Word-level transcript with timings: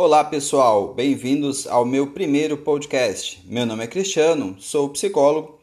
Olá 0.00 0.22
pessoal, 0.22 0.94
bem-vindos 0.94 1.66
ao 1.66 1.84
meu 1.84 2.12
primeiro 2.12 2.56
podcast. 2.56 3.42
Meu 3.44 3.66
nome 3.66 3.82
é 3.82 3.88
Cristiano, 3.88 4.54
sou 4.60 4.88
psicólogo 4.90 5.58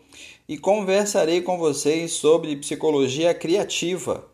e 0.46 0.58
conversarei 0.58 1.42
com 1.42 1.58
vocês 1.58 2.12
sobre 2.12 2.58
psicologia 2.58 3.34
criativa. 3.34 4.28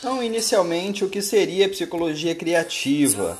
Então, 0.00 0.20
inicialmente, 0.20 1.04
o 1.04 1.08
que 1.08 1.22
seria 1.22 1.68
psicologia 1.68 2.34
criativa? 2.34 3.38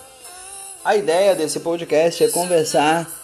A 0.85 0.95
ideia 0.95 1.35
desse 1.35 1.59
podcast 1.59 2.23
é 2.23 2.29
conversar 2.29 3.24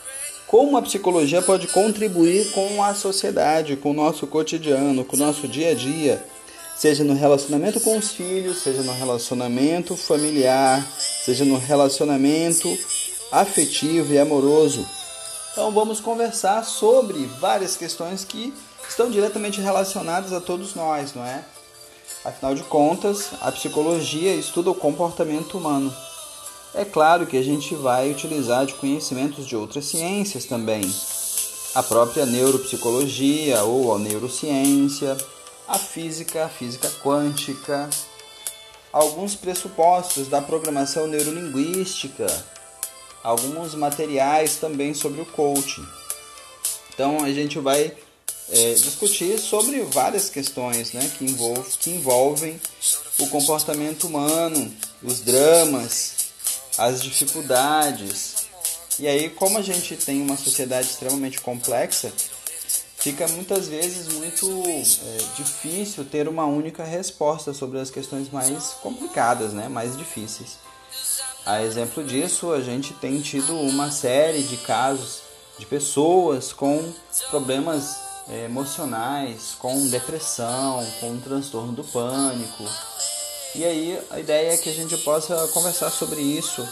como 0.50 0.76
a 0.76 0.82
psicologia 0.82 1.40
pode 1.40 1.68
contribuir 1.68 2.50
com 2.50 2.82
a 2.82 2.92
sociedade, 2.92 3.76
com 3.76 3.92
o 3.92 3.94
nosso 3.94 4.26
cotidiano, 4.26 5.04
com 5.04 5.14
o 5.14 5.18
nosso 5.18 5.46
dia 5.46 5.70
a 5.70 5.74
dia, 5.74 6.26
seja 6.76 7.04
no 7.04 7.14
relacionamento 7.14 7.78
com 7.78 7.96
os 7.96 8.10
filhos, 8.10 8.58
seja 8.58 8.82
no 8.82 8.92
relacionamento 8.92 9.96
familiar, 9.96 10.84
seja 11.24 11.44
no 11.44 11.56
relacionamento 11.56 12.68
afetivo 13.30 14.12
e 14.12 14.18
amoroso. 14.18 14.84
Então 15.52 15.70
vamos 15.70 16.00
conversar 16.00 16.64
sobre 16.64 17.26
várias 17.38 17.76
questões 17.76 18.24
que 18.24 18.52
estão 18.88 19.08
diretamente 19.08 19.60
relacionadas 19.60 20.32
a 20.32 20.40
todos 20.40 20.74
nós, 20.74 21.14
não 21.14 21.24
é? 21.24 21.44
Afinal 22.24 22.56
de 22.56 22.64
contas, 22.64 23.28
a 23.40 23.52
psicologia 23.52 24.34
estuda 24.34 24.68
o 24.68 24.74
comportamento 24.74 25.56
humano. 25.56 25.94
É 26.74 26.84
claro 26.84 27.26
que 27.26 27.36
a 27.36 27.42
gente 27.42 27.74
vai 27.74 28.10
utilizar 28.10 28.64
de 28.64 28.74
conhecimentos 28.74 29.46
de 29.46 29.56
outras 29.56 29.86
ciências 29.86 30.44
também. 30.44 30.82
A 31.74 31.82
própria 31.82 32.24
neuropsicologia 32.24 33.62
ou 33.64 33.94
a 33.94 33.98
neurociência, 33.98 35.16
a 35.66 35.78
física, 35.78 36.44
a 36.44 36.48
física 36.48 36.88
quântica, 37.02 37.90
alguns 38.92 39.34
pressupostos 39.34 40.28
da 40.28 40.40
programação 40.40 41.06
neurolinguística, 41.06 42.26
alguns 43.22 43.74
materiais 43.74 44.56
também 44.56 44.94
sobre 44.94 45.20
o 45.20 45.26
coaching. 45.26 45.86
Então 46.94 47.24
a 47.24 47.32
gente 47.32 47.58
vai 47.58 47.92
é, 48.48 48.74
discutir 48.74 49.38
sobre 49.38 49.82
várias 49.84 50.28
questões 50.28 50.92
né, 50.92 51.10
que, 51.18 51.26
que 51.78 51.90
envolvem 51.90 52.60
o 53.18 53.26
comportamento 53.28 54.06
humano, 54.06 54.72
os 55.02 55.20
dramas, 55.20 56.19
as 56.80 57.02
dificuldades. 57.02 58.48
E 58.98 59.06
aí, 59.06 59.28
como 59.28 59.58
a 59.58 59.62
gente 59.62 59.96
tem 59.96 60.22
uma 60.22 60.36
sociedade 60.36 60.88
extremamente 60.88 61.38
complexa, 61.40 62.10
fica 62.96 63.28
muitas 63.28 63.68
vezes 63.68 64.08
muito 64.14 64.46
é, 64.66 65.18
difícil 65.36 66.04
ter 66.06 66.26
uma 66.26 66.46
única 66.46 66.82
resposta 66.82 67.52
sobre 67.52 67.78
as 67.78 67.90
questões 67.90 68.30
mais 68.30 68.70
complicadas, 68.82 69.52
né? 69.52 69.68
mais 69.68 69.96
difíceis. 69.96 70.58
A 71.44 71.62
exemplo 71.62 72.02
disso, 72.02 72.52
a 72.52 72.60
gente 72.60 72.94
tem 72.94 73.20
tido 73.20 73.54
uma 73.56 73.90
série 73.90 74.42
de 74.42 74.56
casos 74.58 75.22
de 75.58 75.66
pessoas 75.66 76.52
com 76.52 76.92
problemas 77.28 77.96
é, 78.28 78.44
emocionais, 78.44 79.54
com 79.58 79.88
depressão, 79.88 80.86
com 80.98 81.18
transtorno 81.20 81.72
do 81.72 81.84
pânico, 81.84 82.64
e 83.54 83.64
aí 83.64 84.00
a 84.10 84.20
ideia 84.20 84.52
é 84.52 84.56
que 84.56 84.68
a 84.68 84.72
gente 84.72 84.96
possa 84.98 85.48
conversar 85.48 85.90
sobre 85.90 86.20
isso 86.20 86.66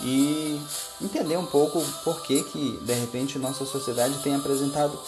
e 0.00 0.60
entender 1.00 1.36
um 1.36 1.46
pouco 1.46 1.80
por 2.02 2.22
que, 2.22 2.42
que 2.44 2.78
de 2.82 2.92
repente 2.94 3.38
nossa 3.38 3.64
sociedade 3.64 4.18
tem 4.22 4.34
apresentado 4.34 4.98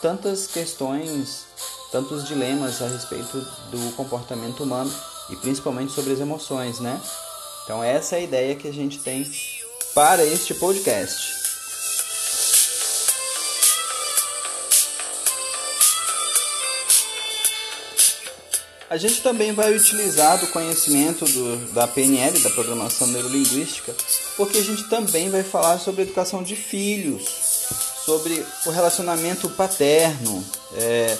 tantas 0.00 0.46
questões, 0.46 1.46
tantos 1.90 2.26
dilemas 2.26 2.80
a 2.80 2.88
respeito 2.88 3.38
do 3.70 3.92
comportamento 3.96 4.62
humano 4.62 4.92
e 5.30 5.36
principalmente 5.36 5.92
sobre 5.92 6.12
as 6.12 6.20
emoções, 6.20 6.80
né? 6.80 7.00
Então 7.64 7.82
essa 7.82 8.16
é 8.16 8.20
a 8.20 8.22
ideia 8.22 8.56
que 8.56 8.68
a 8.68 8.72
gente 8.72 8.98
tem 9.00 9.30
para 9.94 10.24
este 10.24 10.54
podcast. 10.54 11.37
A 18.90 18.96
gente 18.96 19.20
também 19.20 19.52
vai 19.52 19.74
utilizar 19.74 20.38
do 20.38 20.46
conhecimento 20.46 21.26
do, 21.26 21.72
da 21.74 21.86
PNL, 21.86 22.38
da 22.38 22.48
Programação 22.48 23.06
Neurolinguística, 23.08 23.94
porque 24.34 24.56
a 24.56 24.64
gente 24.64 24.84
também 24.88 25.28
vai 25.28 25.42
falar 25.42 25.78
sobre 25.78 26.02
educação 26.02 26.42
de 26.42 26.56
filhos, 26.56 27.22
sobre 28.06 28.42
o 28.64 28.70
relacionamento 28.70 29.50
paterno. 29.50 30.42
É, 30.74 31.18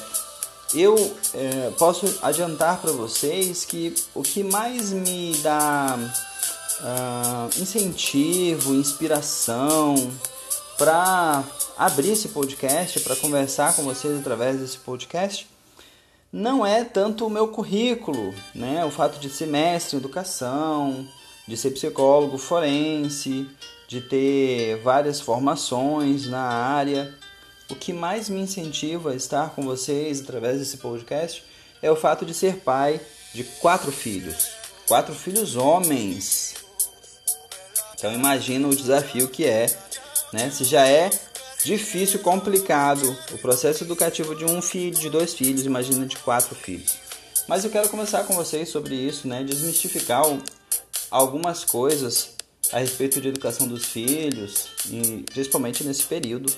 eu 0.75 0.97
é, 1.35 1.71
posso 1.79 2.19
adiantar 2.23 2.81
para 2.81 2.93
vocês 2.93 3.67
que 3.67 3.95
o 4.15 4.23
que 4.23 4.43
mais 4.43 4.91
me 4.91 5.37
dá 5.43 5.99
uh, 6.81 7.61
incentivo, 7.63 8.75
inspiração 8.75 10.11
para 10.79 11.45
abrir 11.77 12.13
esse 12.13 12.29
podcast, 12.29 13.01
para 13.01 13.17
conversar 13.17 13.77
com 13.77 13.83
vocês 13.83 14.19
através 14.19 14.59
desse 14.59 14.79
podcast, 14.79 15.47
não 16.33 16.65
é 16.65 16.85
tanto 16.85 17.27
o 17.27 17.31
meu 17.31 17.49
currículo, 17.49 18.35
né? 18.55 18.85
O 18.85 18.91
fato 18.91 19.19
de 19.19 19.31
ser 19.31 19.47
mestre 19.47 19.97
em 19.97 19.99
educação, 19.99 21.07
de 21.47 21.57
ser 21.57 21.71
psicólogo 21.71 22.37
forense, 22.37 23.49
de 23.87 24.03
ter 24.03 24.77
várias 24.83 25.21
formações 25.21 26.27
na 26.27 26.43
área. 26.43 27.15
O 27.71 27.75
que 27.75 27.93
mais 27.93 28.29
me 28.29 28.41
incentiva 28.41 29.13
a 29.13 29.17
estar 29.17 29.51
com 29.51 29.63
vocês 29.63 30.21
através 30.21 30.59
desse 30.59 30.77
podcast 30.77 31.43
é 31.83 31.91
o 31.91 31.97
fato 31.97 32.27
de 32.27 32.35
ser 32.35 32.59
pai 32.59 33.01
de 33.33 33.45
quatro 33.45 33.91
filhos, 33.91 34.51
quatro 34.87 35.15
filhos 35.15 35.57
homens. 35.57 36.55
Então 37.95 38.13
imagina 38.13 38.69
o 38.69 38.77
desafio 38.77 39.29
que 39.29 39.45
é, 39.45 39.67
né? 40.33 40.51
Se 40.51 40.65
já 40.65 40.87
é 40.87 41.11
difícil, 41.65 42.21
complicado. 42.21 43.17
O 43.33 43.39
processo 43.39 43.85
educativo 43.85 44.35
de 44.35 44.45
um 44.45 44.63
filho, 44.63 44.97
de 44.97 45.11
dois 45.11 45.35
filhos, 45.35 45.65
imagina 45.65 46.07
de 46.07 46.17
quatro 46.17 46.55
filhos. 46.55 46.97
Mas 47.49 47.65
eu 47.65 47.71
quero 47.71 47.89
conversar 47.89 48.25
com 48.25 48.35
vocês 48.35 48.69
sobre 48.69 48.95
isso, 48.95 49.27
né? 49.27 49.43
Desmistificar 49.43 50.23
algumas 51.11 51.65
coisas 51.65 52.31
a 52.73 52.79
respeito 52.79 53.21
de 53.21 53.29
educação 53.29 53.67
dos 53.67 53.87
filhos, 53.87 54.69
e 54.91 55.25
principalmente 55.31 55.83
nesse 55.85 56.05
período 56.05 56.53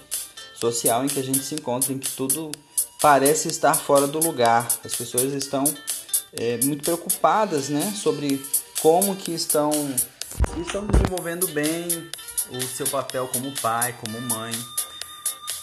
social 0.54 1.04
em 1.04 1.08
que 1.08 1.20
a 1.20 1.22
gente 1.22 1.42
se 1.42 1.54
encontra, 1.54 1.92
em 1.92 1.98
que 1.98 2.10
tudo 2.10 2.50
parece 3.00 3.48
estar 3.48 3.74
fora 3.74 4.06
do 4.06 4.18
lugar. 4.18 4.66
As 4.84 4.94
pessoas 4.94 5.32
estão 5.32 5.62
é, 6.32 6.58
muito 6.64 6.82
preocupadas, 6.82 7.68
né, 7.68 7.94
sobre 7.96 8.44
como 8.80 9.14
que 9.14 9.32
estão 9.32 9.70
estão 10.60 10.86
desenvolvendo 10.86 11.46
bem 11.48 12.10
o 12.50 12.60
seu 12.62 12.86
papel 12.86 13.28
como 13.28 13.52
pai, 13.60 13.94
como 14.00 14.20
mãe. 14.20 14.52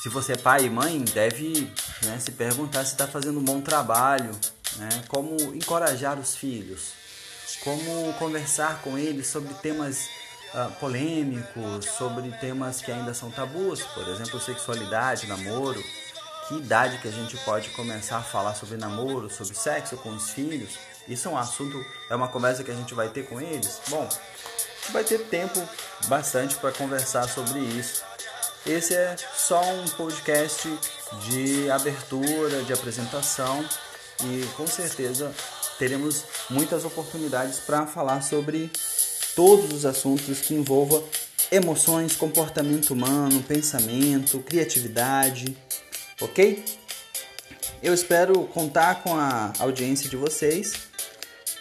Se 0.07 0.13
você 0.13 0.31
é 0.31 0.37
pai 0.37 0.63
e 0.63 0.69
mãe, 0.69 1.03
deve 1.13 1.69
né, 2.03 2.17
se 2.17 2.31
perguntar 2.31 2.85
se 2.85 2.93
está 2.93 3.05
fazendo 3.05 3.39
um 3.39 3.43
bom 3.43 3.59
trabalho, 3.59 4.31
né? 4.77 4.87
como 5.09 5.35
encorajar 5.53 6.17
os 6.17 6.33
filhos, 6.33 6.93
como 7.61 8.13
conversar 8.13 8.81
com 8.83 8.97
eles 8.97 9.27
sobre 9.27 9.53
temas 9.55 10.07
uh, 10.53 10.71
polêmicos, 10.79 11.87
sobre 11.97 12.31
temas 12.37 12.79
que 12.79 12.89
ainda 12.89 13.13
são 13.13 13.29
tabus, 13.29 13.81
por 13.81 14.07
exemplo, 14.07 14.39
sexualidade, 14.39 15.27
namoro. 15.27 15.83
Que 16.47 16.55
idade 16.55 16.99
que 16.99 17.09
a 17.09 17.11
gente 17.11 17.35
pode 17.39 17.71
começar 17.71 18.19
a 18.19 18.23
falar 18.23 18.55
sobre 18.55 18.77
namoro, 18.77 19.29
sobre 19.29 19.55
sexo 19.55 19.97
com 19.97 20.11
os 20.11 20.29
filhos? 20.29 20.79
Isso 21.05 21.27
é 21.27 21.31
um 21.31 21.37
assunto, 21.37 21.85
é 22.09 22.15
uma 22.15 22.29
conversa 22.29 22.63
que 22.63 22.71
a 22.71 22.75
gente 22.75 22.93
vai 22.93 23.09
ter 23.09 23.27
com 23.27 23.41
eles? 23.41 23.81
Bom, 23.89 24.07
vai 24.91 25.03
ter 25.03 25.19
tempo 25.25 25.61
bastante 26.07 26.55
para 26.55 26.71
conversar 26.71 27.27
sobre 27.27 27.59
isso. 27.59 28.05
Esse 28.65 28.93
é 28.93 29.15
só 29.35 29.61
um 29.61 29.85
podcast 29.89 30.67
de 31.29 31.69
abertura, 31.69 32.63
de 32.63 32.73
apresentação 32.73 33.63
e 34.23 34.45
com 34.55 34.67
certeza 34.67 35.33
teremos 35.77 36.23
muitas 36.49 36.83
oportunidades 36.83 37.59
para 37.59 37.85
falar 37.85 38.21
sobre 38.21 38.69
todos 39.35 39.71
os 39.71 39.85
assuntos 39.85 40.41
que 40.41 40.53
envolvam 40.53 41.03
emoções, 41.51 42.15
comportamento 42.15 42.91
humano, 42.91 43.41
pensamento, 43.43 44.39
criatividade, 44.39 45.55
ok? 46.19 46.65
Eu 47.81 47.93
espero 47.93 48.43
contar 48.45 49.03
com 49.03 49.15
a 49.15 49.53
audiência 49.59 50.09
de 50.09 50.17
vocês 50.17 50.73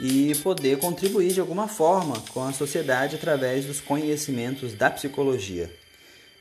e 0.00 0.34
poder 0.37 0.78
contribuir 0.78 1.32
de 1.32 1.40
alguma 1.40 1.69
forma 1.69 2.22
com 2.32 2.42
a 2.42 2.52
sociedade 2.52 3.16
através 3.16 3.64
dos 3.66 3.81
conhecimentos 3.81 4.75
da 4.75 4.90
psicologia. 4.90 5.70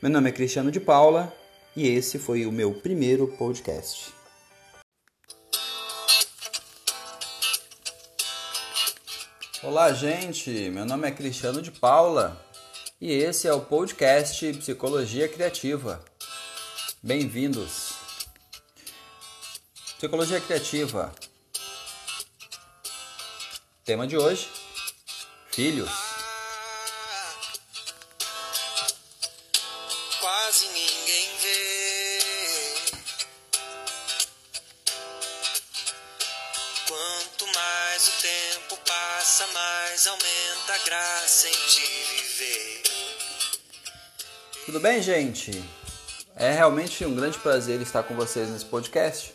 Meu 0.06 0.12
nome 0.12 0.30
é 0.30 0.32
Cristiano 0.32 0.70
de 0.70 0.78
Paula 0.78 1.36
e 1.74 1.88
esse 1.88 2.16
foi 2.16 2.46
o 2.46 2.52
meu 2.52 2.72
primeiro 2.72 3.26
podcast. 3.26 4.14
Olá, 9.64 9.92
gente. 9.92 10.70
Meu 10.70 10.84
nome 10.84 11.08
é 11.08 11.10
Cristiano 11.10 11.60
de 11.60 11.72
Paula 11.72 12.40
e 13.00 13.10
esse 13.10 13.48
é 13.48 13.52
o 13.52 13.62
podcast 13.62 14.52
Psicologia 14.52 15.28
Criativa. 15.28 16.00
Bem-vindos. 17.02 17.94
Psicologia 19.96 20.40
Criativa. 20.40 21.12
Tema 23.84 24.06
de 24.06 24.16
hoje: 24.16 24.48
Filhos. 25.50 26.05
Quase 30.36 30.66
ninguém 30.66 31.28
vê. 31.40 32.18
Quanto 36.86 37.46
mais 37.54 38.08
o 38.08 38.12
tempo 38.20 38.76
passa, 38.86 39.46
mais 39.46 40.06
aumenta 40.06 40.74
a 40.74 40.78
graça 40.84 41.48
em 41.48 41.52
te 41.52 41.86
viver. 42.16 42.82
Tudo 44.66 44.78
bem, 44.78 45.00
gente? 45.00 45.64
É 46.34 46.52
realmente 46.52 47.06
um 47.06 47.14
grande 47.14 47.38
prazer 47.38 47.80
estar 47.80 48.02
com 48.02 48.14
vocês 48.14 48.50
nesse 48.50 48.66
podcast. 48.66 49.32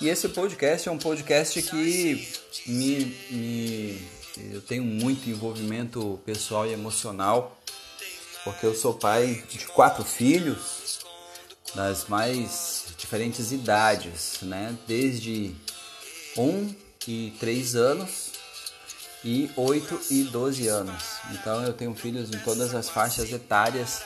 E 0.00 0.08
esse 0.08 0.28
podcast 0.30 0.88
é 0.88 0.90
um 0.90 0.98
podcast 0.98 1.62
que 1.62 2.28
me, 2.66 3.04
me 3.30 4.10
eu 4.52 4.60
tenho 4.60 4.82
muito 4.82 5.28
envolvimento 5.28 6.20
pessoal 6.24 6.66
e 6.66 6.72
emocional, 6.72 7.59
porque 8.44 8.66
eu 8.66 8.74
sou 8.74 8.94
pai 8.94 9.42
de 9.48 9.66
quatro 9.66 10.04
filhos 10.04 11.00
das 11.74 12.06
mais 12.08 12.86
diferentes 12.96 13.52
idades, 13.52 14.38
né? 14.42 14.76
Desde 14.86 15.54
um 16.36 16.74
e 17.06 17.32
três 17.40 17.74
anos 17.74 18.30
e 19.24 19.50
8 19.56 20.00
e 20.10 20.24
12 20.24 20.68
anos. 20.68 21.02
Então 21.32 21.62
eu 21.62 21.72
tenho 21.72 21.94
filhos 21.94 22.30
em 22.30 22.38
todas 22.38 22.74
as 22.74 22.88
faixas 22.88 23.30
etárias 23.32 24.02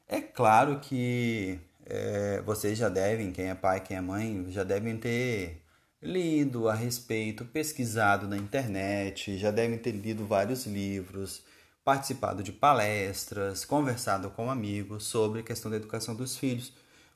é 0.08 0.22
claro 0.22 0.80
que 0.80 1.60
é, 1.86 2.42
vocês 2.42 2.78
já 2.78 2.90
devem, 2.90 3.32
quem 3.32 3.50
é 3.50 3.56
pai, 3.56 3.82
quem 3.82 3.98
é 3.98 4.02
mãe, 4.02 4.46
já 4.50 4.64
devem 4.64 4.98
ter 4.98 5.62
lido 6.02 6.68
a 6.68 6.74
respeito, 6.74 7.46
pesquisado 7.46 8.28
na 8.28 8.38
internet, 8.38 9.38
já 9.38 9.52
devem 9.52 9.78
ter 9.78 9.92
lido 9.92 10.26
vários 10.26 10.66
livros, 10.66 11.44
participado 11.84 12.42
de 12.42 12.52
palestras, 12.52 13.66
conversado 13.66 14.30
com 14.32 14.50
amigos 14.50 15.04
sobre 15.04 15.42
a 15.42 15.44
questão 15.44 15.70
da 15.70 15.78
educação 15.78 16.16
dos 16.16 16.38
filhos, 16.38 16.74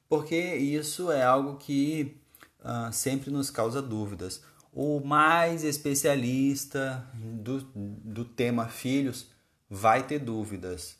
porque 0.07 0.55
isso 0.55 1.11
é 1.11 1.23
algo 1.23 1.57
que 1.57 2.15
uh, 2.59 2.91
sempre 2.93 3.31
nos 3.31 3.49
causa 3.49 3.81
dúvidas. 3.81 4.43
O 4.77 4.99
mais 4.99 5.63
especialista 5.63 7.09
do, 7.13 7.61
do 7.63 8.25
tema 8.25 8.67
filhos 8.67 9.31
vai 9.69 10.05
ter 10.05 10.19
dúvidas. 10.19 10.97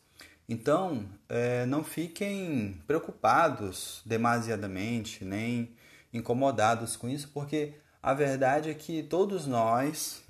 Então, 0.48 1.06
é, 1.28 1.66
não 1.66 1.84
fiquem 1.84 2.82
preocupados 2.88 4.02
demasiadamente, 4.06 5.26
nem 5.26 5.76
incomodados 6.14 6.96
com 6.96 7.10
isso, 7.10 7.30
porque 7.34 7.74
a 8.02 8.14
verdade 8.14 8.70
é 8.70 8.74
que 8.74 9.04
todos 9.04 9.46
nós 9.46 10.24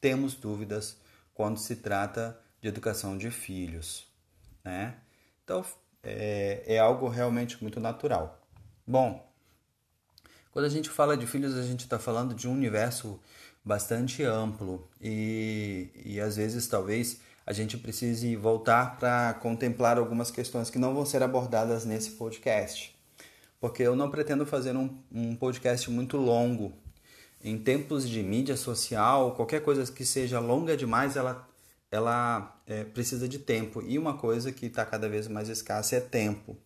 temos 0.00 0.34
dúvidas 0.36 0.96
quando 1.34 1.58
se 1.58 1.74
trata 1.74 2.38
de 2.60 2.68
educação 2.68 3.18
de 3.18 3.32
filhos, 3.32 4.06
né? 4.64 4.94
Então 5.42 5.64
é, 6.04 6.62
é 6.66 6.78
algo 6.78 7.08
realmente 7.08 7.60
muito 7.60 7.80
natural. 7.80 8.46
Bom, 8.86 9.31
quando 10.52 10.66
a 10.66 10.68
gente 10.68 10.88
fala 10.88 11.16
de 11.16 11.26
filhos, 11.26 11.56
a 11.56 11.62
gente 11.62 11.80
está 11.80 11.98
falando 11.98 12.34
de 12.34 12.46
um 12.46 12.52
universo 12.52 13.18
bastante 13.64 14.22
amplo 14.22 14.88
e, 15.00 15.88
e 16.04 16.20
às 16.20 16.36
vezes 16.36 16.68
talvez 16.68 17.20
a 17.44 17.52
gente 17.52 17.76
precise 17.76 18.36
voltar 18.36 18.98
para 18.98 19.34
contemplar 19.34 19.98
algumas 19.98 20.30
questões 20.30 20.70
que 20.70 20.78
não 20.78 20.94
vão 20.94 21.04
ser 21.04 21.22
abordadas 21.22 21.84
nesse 21.84 22.12
podcast 22.12 22.92
porque 23.62 23.84
eu 23.84 23.94
não 23.94 24.10
pretendo 24.10 24.44
fazer 24.44 24.74
um, 24.76 24.90
um 25.12 25.36
podcast 25.36 25.88
muito 25.88 26.16
longo. 26.16 26.72
Em 27.40 27.56
tempos 27.56 28.08
de 28.08 28.20
mídia 28.20 28.56
social, 28.56 29.36
qualquer 29.36 29.62
coisa 29.62 29.90
que 29.90 30.04
seja 30.04 30.40
longa 30.40 30.76
demais, 30.76 31.14
ela, 31.14 31.48
ela 31.88 32.60
é, 32.66 32.82
precisa 32.82 33.28
de 33.28 33.38
tempo. 33.38 33.80
E 33.86 34.00
uma 34.00 34.18
coisa 34.18 34.50
que 34.50 34.66
está 34.66 34.84
cada 34.84 35.08
vez 35.08 35.28
mais 35.28 35.48
escassa 35.48 35.94
é 35.94 36.00
tempo. 36.00 36.56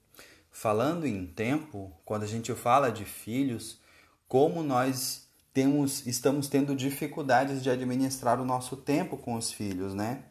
Falando 0.58 1.06
em 1.06 1.26
tempo, 1.26 1.92
quando 2.02 2.22
a 2.22 2.26
gente 2.26 2.54
fala 2.54 2.90
de 2.90 3.04
filhos, 3.04 3.78
como 4.26 4.62
nós 4.62 5.28
temos, 5.52 6.06
estamos 6.06 6.48
tendo 6.48 6.74
dificuldades 6.74 7.62
de 7.62 7.68
administrar 7.68 8.40
o 8.40 8.44
nosso 8.44 8.74
tempo 8.74 9.18
com 9.18 9.34
os 9.34 9.52
filhos, 9.52 9.92
né? 9.92 10.24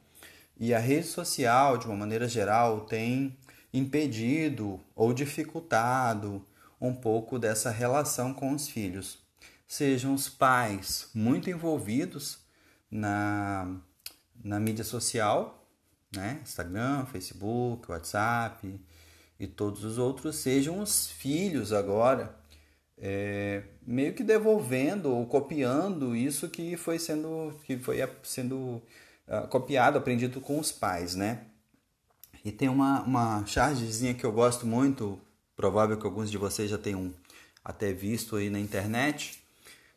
E 0.57 0.73
a 0.73 0.79
rede 0.79 1.05
social, 1.05 1.77
de 1.77 1.85
uma 1.85 1.95
maneira 1.95 2.27
geral, 2.27 2.87
tem 2.87 3.37
impedido 3.71 4.81
ou 4.95 5.13
dificultado 5.13 6.43
um 6.81 6.91
pouco 6.91 7.37
dessa 7.37 7.69
relação 7.69 8.33
com 8.33 8.51
os 8.51 8.67
filhos. 8.67 9.19
Sejam 9.67 10.15
os 10.15 10.27
pais 10.27 11.07
muito 11.13 11.51
envolvidos 11.51 12.39
na, 12.89 13.77
na 14.43 14.59
mídia 14.59 14.83
social, 14.83 15.69
né? 16.11 16.39
Instagram, 16.41 17.05
Facebook, 17.05 17.91
WhatsApp 17.91 18.75
e 19.39 19.47
todos 19.47 19.83
os 19.83 19.97
outros, 19.97 20.37
sejam 20.37 20.79
os 20.79 21.09
filhos 21.09 21.73
agora 21.73 22.35
é, 22.97 23.63
meio 23.85 24.13
que 24.13 24.23
devolvendo 24.23 25.13
ou 25.13 25.25
copiando 25.25 26.15
isso 26.15 26.49
que 26.49 26.77
foi 26.77 26.97
sendo 26.97 27.53
que 27.65 27.77
foi 27.77 27.97
sendo 28.23 28.81
uh, 29.27 29.47
copiado, 29.49 29.97
aprendido 29.97 30.39
com 30.39 30.59
os 30.59 30.71
pais, 30.71 31.15
né? 31.15 31.45
E 32.43 32.51
tem 32.51 32.69
uma, 32.69 33.01
uma 33.01 33.45
chargezinha 33.45 34.13
que 34.13 34.25
eu 34.25 34.31
gosto 34.31 34.65
muito, 34.65 35.19
Provável 35.55 35.97
que 35.97 36.05
alguns 36.05 36.29
de 36.29 36.37
vocês 36.37 36.69
já 36.69 36.77
tenham 36.77 37.13
até 37.63 37.93
visto 37.93 38.35
aí 38.35 38.49
na 38.49 38.59
internet. 38.59 39.41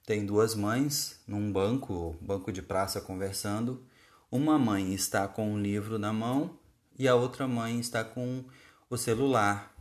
Tem 0.06 0.24
duas 0.24 0.54
mães 0.54 1.18
num 1.26 1.50
banco, 1.50 2.16
banco 2.20 2.52
de 2.52 2.62
praça 2.62 3.00
conversando. 3.00 3.82
Uma 4.30 4.56
mãe 4.56 4.94
está 4.94 5.26
com 5.26 5.52
um 5.52 5.60
livro 5.60 5.98
na 5.98 6.12
mão 6.12 6.56
e 6.96 7.08
a 7.08 7.16
outra 7.16 7.48
mãe 7.48 7.80
está 7.80 8.04
com 8.04 8.44
o 8.90 8.96
celular. 8.96 9.74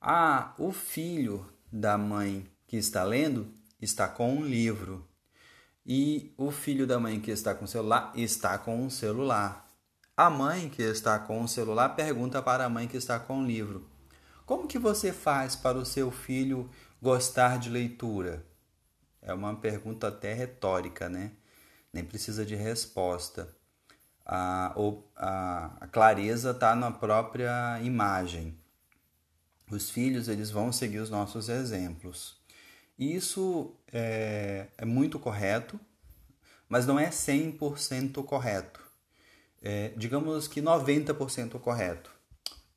Ah, 0.00 0.54
o 0.58 0.72
filho 0.72 1.46
da 1.70 1.96
mãe 1.96 2.50
que 2.66 2.76
está 2.76 3.04
lendo 3.04 3.52
está 3.80 4.08
com 4.08 4.34
um 4.34 4.44
livro. 4.44 5.06
E 5.86 6.34
o 6.36 6.50
filho 6.50 6.86
da 6.86 6.98
mãe 6.98 7.20
que 7.20 7.30
está 7.30 7.54
com 7.54 7.64
o 7.64 7.68
celular 7.68 8.12
está 8.16 8.58
com 8.58 8.82
um 8.82 8.90
celular. 8.90 9.66
A 10.16 10.28
mãe 10.28 10.68
que 10.68 10.82
está 10.82 11.18
com 11.18 11.42
o 11.42 11.48
celular 11.48 11.90
pergunta 11.90 12.42
para 12.42 12.64
a 12.64 12.68
mãe 12.68 12.88
que 12.88 12.96
está 12.96 13.20
com 13.20 13.42
o 13.42 13.46
livro: 13.46 13.88
Como 14.44 14.66
que 14.66 14.78
você 14.78 15.12
faz 15.12 15.54
para 15.54 15.78
o 15.78 15.86
seu 15.86 16.10
filho 16.10 16.68
gostar 17.00 17.58
de 17.58 17.70
leitura? 17.70 18.44
É 19.22 19.32
uma 19.32 19.54
pergunta 19.56 20.08
até 20.08 20.34
retórica, 20.34 21.08
né? 21.08 21.32
Nem 21.92 22.04
precisa 22.04 22.44
de 22.44 22.56
resposta. 22.56 23.57
A, 24.28 24.74
a, 25.16 25.70
a 25.80 25.86
clareza 25.86 26.50
está 26.50 26.76
na 26.76 26.90
própria 26.90 27.80
imagem. 27.82 28.54
Os 29.70 29.88
filhos 29.90 30.28
eles 30.28 30.50
vão 30.50 30.70
seguir 30.70 30.98
os 30.98 31.08
nossos 31.08 31.48
exemplos. 31.48 32.38
Isso 32.98 33.74
é, 33.92 34.66
é 34.76 34.84
muito 34.84 35.18
correto, 35.18 35.80
mas 36.68 36.86
não 36.86 36.98
é 36.98 37.08
100% 37.08 38.22
correto. 38.24 38.80
É, 39.62 39.92
digamos 39.96 40.46
que 40.46 40.60
90% 40.60 41.58
correto. 41.58 42.10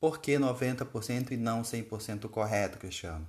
Por 0.00 0.20
que 0.20 0.32
90% 0.32 1.32
e 1.32 1.36
não 1.36 1.62
100% 1.62 2.28
correto, 2.28 2.78
Cristiano? 2.78 3.28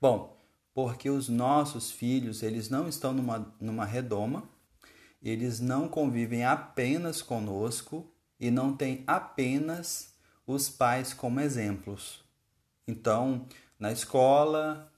Bom, 0.00 0.38
porque 0.72 1.10
os 1.10 1.28
nossos 1.28 1.90
filhos, 1.90 2.42
eles 2.42 2.70
não 2.70 2.88
estão 2.88 3.12
numa, 3.12 3.52
numa 3.60 3.84
redoma, 3.84 4.48
eles 5.22 5.60
não 5.60 5.88
convivem 5.88 6.44
apenas 6.44 7.22
conosco 7.22 8.10
e 8.38 8.50
não 8.50 8.76
têm 8.76 9.02
apenas 9.06 10.14
os 10.46 10.68
pais 10.68 11.12
como 11.12 11.40
exemplos. 11.40 12.24
Então, 12.86 13.46
na 13.78 13.92
escola, 13.92 14.90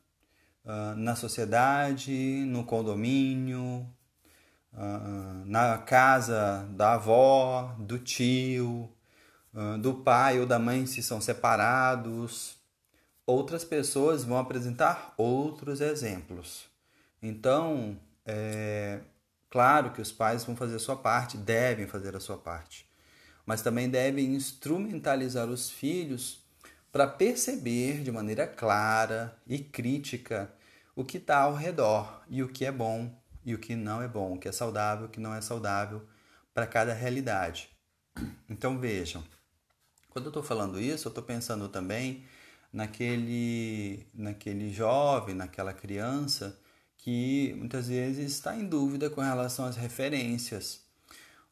ah, 0.64 0.94
na 0.96 1.16
sociedade, 1.16 2.44
no 2.46 2.64
condomínio, 2.64 3.86
ah, 4.72 5.42
na 5.46 5.78
casa 5.78 6.68
da 6.72 6.94
avó, 6.94 7.74
do 7.78 7.98
tio, 7.98 8.90
ah, 9.54 9.76
do 9.78 9.94
pai 9.94 10.38
ou 10.38 10.46
da 10.46 10.58
mãe 10.58 10.86
se 10.86 11.02
são 11.02 11.20
separados. 11.20 12.58
Outras 13.26 13.64
pessoas 13.64 14.24
vão 14.24 14.38
apresentar 14.38 15.14
outros 15.16 15.80
exemplos. 15.80 16.68
Então, 17.22 17.98
é 18.24 19.00
claro 19.50 19.90
que 19.90 20.00
os 20.00 20.12
pais 20.12 20.44
vão 20.44 20.56
fazer 20.56 20.76
a 20.76 20.78
sua 20.78 20.96
parte, 20.96 21.36
devem 21.36 21.86
fazer 21.86 22.16
a 22.16 22.20
sua 22.20 22.38
parte, 22.38 22.88
mas 23.44 23.60
também 23.60 23.90
devem 23.90 24.34
instrumentalizar 24.34 25.48
os 25.48 25.68
filhos 25.68 26.42
para 26.92 27.06
perceber 27.06 28.02
de 28.02 28.10
maneira 28.10 28.46
clara 28.46 29.36
e 29.46 29.58
crítica 29.58 30.50
o 30.94 31.04
que 31.04 31.18
está 31.18 31.38
ao 31.38 31.54
redor 31.54 32.22
e 32.28 32.42
o 32.42 32.48
que 32.48 32.64
é 32.64 32.72
bom 32.72 33.14
e 33.44 33.54
o 33.54 33.58
que 33.58 33.74
não 33.74 34.02
é 34.02 34.08
bom, 34.08 34.34
o 34.34 34.38
que 34.38 34.48
é 34.48 34.52
saudável, 34.52 35.06
o 35.06 35.08
que 35.08 35.20
não 35.20 35.34
é 35.34 35.40
saudável 35.40 36.02
para 36.52 36.66
cada 36.66 36.92
realidade. 36.92 37.70
Então 38.48 38.78
vejam, 38.78 39.24
quando 40.10 40.26
eu 40.26 40.30
estou 40.30 40.42
falando 40.42 40.80
isso, 40.80 41.08
eu 41.08 41.10
estou 41.10 41.24
pensando 41.24 41.68
também 41.68 42.24
naquele, 42.72 44.06
naquele 44.12 44.72
jovem, 44.72 45.34
naquela 45.34 45.72
criança 45.72 46.59
que 47.02 47.54
muitas 47.56 47.88
vezes 47.88 48.32
está 48.32 48.54
em 48.54 48.66
dúvida 48.66 49.08
com 49.08 49.20
relação 49.20 49.64
às 49.64 49.76
referências 49.76 50.80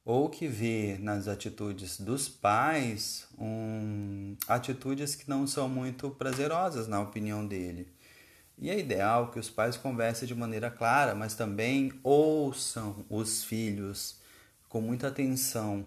ou 0.05 0.29
que 0.31 0.47
vê 0.47 0.97
nas 1.01 1.29
atitudes 1.29 2.01
dos 2.01 2.29
pais 2.29 3.27
um, 3.39 4.37
atitudes 4.47 5.15
que 5.15 5.29
não 5.29 5.47
são 5.47 5.69
muito 5.69 6.11
prazerosas 6.11 6.89
na 6.89 7.01
opinião 7.01 7.47
dele. 7.47 7.93
E 8.57 8.71
é 8.71 8.79
ideal 8.79 9.31
que 9.31 9.39
os 9.39 9.51
pais 9.51 9.77
conversem 9.77 10.27
de 10.27 10.35
maneira 10.35 10.71
clara, 10.71 11.15
mas 11.15 11.35
também 11.35 11.93
ouçam 12.03 13.05
os 13.09 13.45
filhos 13.45 14.21
com 14.67 14.81
muita 14.81 15.09
atenção, 15.09 15.87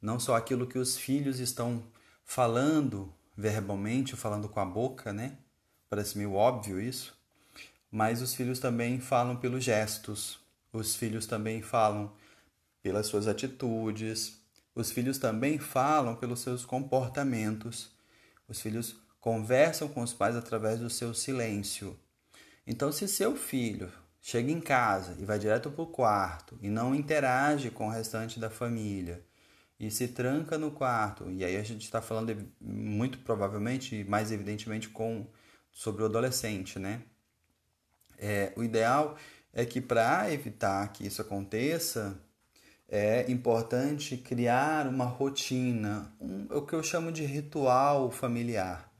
não 0.00 0.20
só 0.20 0.36
aquilo 0.36 0.66
que 0.66 0.78
os 0.78 0.96
filhos 0.96 1.40
estão 1.40 1.82
falando 2.24 3.12
verbalmente, 3.36 4.14
falando 4.14 4.48
com 4.48 4.60
a 4.60 4.64
boca, 4.64 5.12
né? 5.12 5.36
Parece 5.90 6.16
meio 6.16 6.34
óbvio 6.34 6.80
isso, 6.80 7.17
mas 7.90 8.22
os 8.22 8.34
filhos 8.34 8.58
também 8.58 9.00
falam 9.00 9.36
pelos 9.36 9.64
gestos, 9.64 10.38
os 10.72 10.94
filhos 10.94 11.26
também 11.26 11.62
falam 11.62 12.12
pelas 12.82 13.06
suas 13.06 13.26
atitudes. 13.26 14.40
Os 14.74 14.90
filhos 14.90 15.18
também 15.18 15.58
falam 15.58 16.14
pelos 16.14 16.40
seus 16.40 16.64
comportamentos. 16.64 17.90
Os 18.46 18.60
filhos 18.60 18.96
conversam 19.20 19.88
com 19.88 20.02
os 20.02 20.12
pais 20.12 20.36
através 20.36 20.80
do 20.80 20.88
seu 20.88 21.12
silêncio. 21.14 21.98
Então, 22.66 22.92
se 22.92 23.08
seu 23.08 23.34
filho 23.34 23.90
chega 24.20 24.50
em 24.50 24.60
casa 24.60 25.16
e 25.18 25.24
vai 25.24 25.38
direto 25.38 25.70
para 25.70 25.82
o 25.82 25.86
quarto 25.86 26.58
e 26.60 26.68
não 26.68 26.94
interage 26.94 27.70
com 27.70 27.88
o 27.88 27.90
restante 27.90 28.38
da 28.38 28.50
família 28.50 29.24
e 29.80 29.90
se 29.90 30.08
tranca 30.08 30.58
no 30.58 30.70
quarto, 30.70 31.30
e 31.30 31.44
aí 31.44 31.56
a 31.56 31.62
gente 31.62 31.84
está 31.84 32.02
falando 32.02 32.36
muito 32.60 33.18
provavelmente, 33.18 34.04
mais 34.04 34.32
evidentemente, 34.32 34.88
com 34.88 35.26
sobre 35.70 36.02
o 36.02 36.06
adolescente, 36.06 36.78
né? 36.78 37.02
É, 38.18 38.52
o 38.56 38.62
ideal 38.62 39.16
é 39.52 39.64
que 39.64 39.80
para 39.80 40.32
evitar 40.32 40.92
que 40.92 41.06
isso 41.06 41.22
aconteça, 41.22 42.18
é 42.88 43.30
importante 43.30 44.16
criar 44.16 44.86
uma 44.86 45.04
rotina, 45.04 46.10
um, 46.20 46.46
o 46.50 46.62
que 46.62 46.74
eu 46.74 46.82
chamo 46.82 47.12
de 47.12 47.24
ritual 47.24 48.10
familiar, 48.10 48.90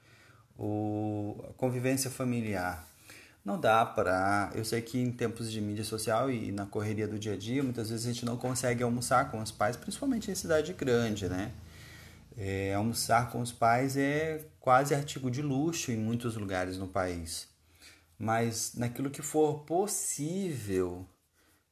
o, 0.59 1.43
a 1.49 1.53
convivência 1.55 2.11
familiar. 2.11 2.87
Não 3.45 3.59
dá 3.59 3.87
para. 3.87 4.51
Eu 4.55 4.65
sei 4.65 4.83
que 4.83 4.99
em 5.01 5.11
tempos 5.11 5.51
de 5.51 5.61
mídia 5.61 5.85
social 5.85 6.31
e 6.31 6.53
na 6.53 6.67
correria 6.67 7.09
do 7.09 7.19
dia 7.19 7.33
a 7.33 7.37
dia, 7.37 7.63
muitas 7.63 7.89
vezes 7.89 8.05
a 8.05 8.13
gente 8.13 8.27
não 8.27 8.37
consegue 8.37 8.83
almoçar 8.83 9.31
com 9.31 9.41
os 9.41 9.51
pais, 9.51 9.75
principalmente 9.77 10.31
em 10.31 10.35
cidade 10.35 10.75
grande, 10.75 11.29
né? 11.29 11.53
É, 12.37 12.75
almoçar 12.75 13.31
com 13.31 13.41
os 13.41 13.51
pais 13.51 13.97
é 13.97 14.45
quase 14.61 14.95
artigo 14.95 15.31
de 15.31 15.41
luxo 15.41 15.91
em 15.91 15.97
muitos 15.97 16.37
lugares 16.37 16.77
no 16.77 16.87
país. 16.87 17.49
Mas 18.19 18.75
naquilo 18.75 19.11
que 19.11 19.23
for 19.23 19.61
possível, 19.61 21.07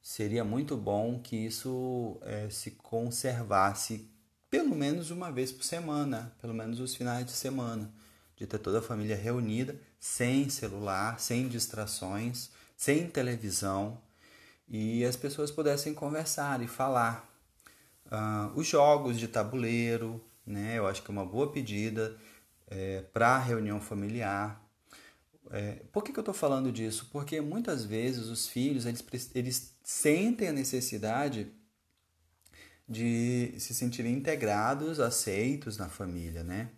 seria 0.00 0.44
muito 0.44 0.76
bom 0.76 1.18
que 1.18 1.34
isso 1.36 2.18
é, 2.22 2.48
se 2.48 2.70
conservasse 2.72 4.08
pelo 4.48 4.74
menos 4.76 5.10
uma 5.10 5.32
vez 5.32 5.50
por 5.50 5.64
semana, 5.64 6.34
pelo 6.40 6.54
menos 6.54 6.78
os 6.78 6.94
finais 6.94 7.26
de 7.26 7.32
semana, 7.32 7.92
de 8.36 8.46
ter 8.46 8.58
toda 8.58 8.78
a 8.78 8.82
família 8.82 9.16
reunida, 9.16 9.78
sem 9.98 10.48
celular, 10.48 11.18
sem 11.18 11.48
distrações, 11.48 12.50
sem 12.76 13.08
televisão, 13.08 14.00
e 14.68 15.04
as 15.04 15.16
pessoas 15.16 15.50
pudessem 15.50 15.94
conversar 15.94 16.62
e 16.62 16.68
falar. 16.68 17.28
Uh, 18.06 18.58
os 18.58 18.66
jogos 18.66 19.18
de 19.18 19.26
tabuleiro, 19.26 20.24
né, 20.46 20.78
eu 20.78 20.86
acho 20.86 21.02
que 21.02 21.10
é 21.10 21.12
uma 21.12 21.26
boa 21.26 21.50
pedida 21.50 22.16
é, 22.68 23.02
para 23.12 23.36
a 23.36 23.38
reunião 23.38 23.80
familiar, 23.80 24.64
é, 25.50 25.82
por 25.92 26.02
que, 26.02 26.12
que 26.12 26.18
eu 26.18 26.22
estou 26.22 26.34
falando 26.34 26.72
disso? 26.72 27.08
Porque 27.12 27.40
muitas 27.40 27.84
vezes 27.84 28.26
os 28.26 28.48
filhos 28.48 28.86
eles, 28.86 29.30
eles 29.34 29.74
sentem 29.82 30.48
a 30.48 30.52
necessidade 30.52 31.52
de 32.88 33.54
se 33.58 33.74
sentirem 33.74 34.12
integrados, 34.12 35.00
aceitos 35.00 35.76
na 35.76 35.88
família, 35.88 36.44
né? 36.44 36.70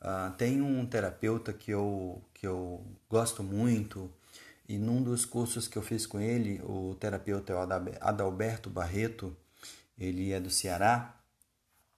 Uh, 0.00 0.34
tem 0.36 0.62
um 0.62 0.86
terapeuta 0.86 1.52
que 1.52 1.70
eu, 1.70 2.22
que 2.32 2.46
eu 2.46 2.84
gosto 3.08 3.42
muito 3.42 4.10
e 4.68 4.78
num 4.78 5.02
dos 5.02 5.24
cursos 5.24 5.68
que 5.68 5.76
eu 5.76 5.82
fiz 5.82 6.06
com 6.06 6.20
ele, 6.20 6.60
o 6.62 6.94
terapeuta 6.94 7.52
é 7.52 7.56
o 7.56 7.60
Adalberto 8.00 8.70
Barreto, 8.70 9.36
ele 9.98 10.32
é 10.32 10.40
do 10.40 10.48
Ceará, 10.48 11.20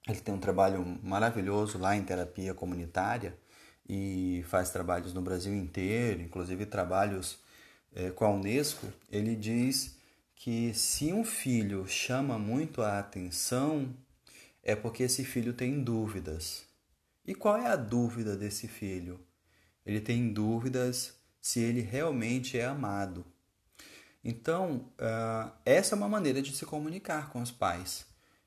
ele 0.07 0.19
tem 0.19 0.33
um 0.33 0.39
trabalho 0.39 0.83
maravilhoso 1.01 1.77
lá 1.77 1.95
em 1.95 2.03
terapia 2.03 2.53
comunitária 2.53 3.37
e 3.87 4.43
faz 4.47 4.69
trabalhos 4.69 5.13
no 5.13 5.21
Brasil 5.21 5.53
inteiro, 5.53 6.21
inclusive 6.21 6.65
trabalhos 6.65 7.39
é, 7.95 8.09
com 8.11 8.25
a 8.25 8.31
Unesco, 8.31 8.87
ele 9.11 9.35
diz 9.35 9.95
que 10.35 10.73
se 10.73 11.13
um 11.13 11.23
filho 11.23 11.87
chama 11.87 12.37
muito 12.37 12.81
a 12.81 12.99
atenção, 12.99 13.93
é 14.61 14.75
porque 14.75 15.03
esse 15.03 15.23
filho 15.23 15.53
tem 15.53 15.83
dúvidas. 15.83 16.65
E 17.25 17.33
qual 17.33 17.57
é 17.57 17.67
a 17.67 17.75
dúvida 17.75 18.35
desse 18.35 18.67
filho? 18.67 19.19
Ele 19.85 20.01
tem 20.01 20.31
dúvidas 20.33 21.13
se 21.41 21.59
ele 21.59 21.81
realmente 21.81 22.57
é 22.57 22.65
amado. 22.65 23.25
Então, 24.23 24.89
uh, 24.97 25.51
essa 25.65 25.95
é 25.95 25.97
uma 25.97 26.07
maneira 26.07 26.41
de 26.41 26.55
se 26.55 26.65
comunicar 26.65 27.29
com 27.29 27.41
os 27.41 27.51
pais. 27.51 28.05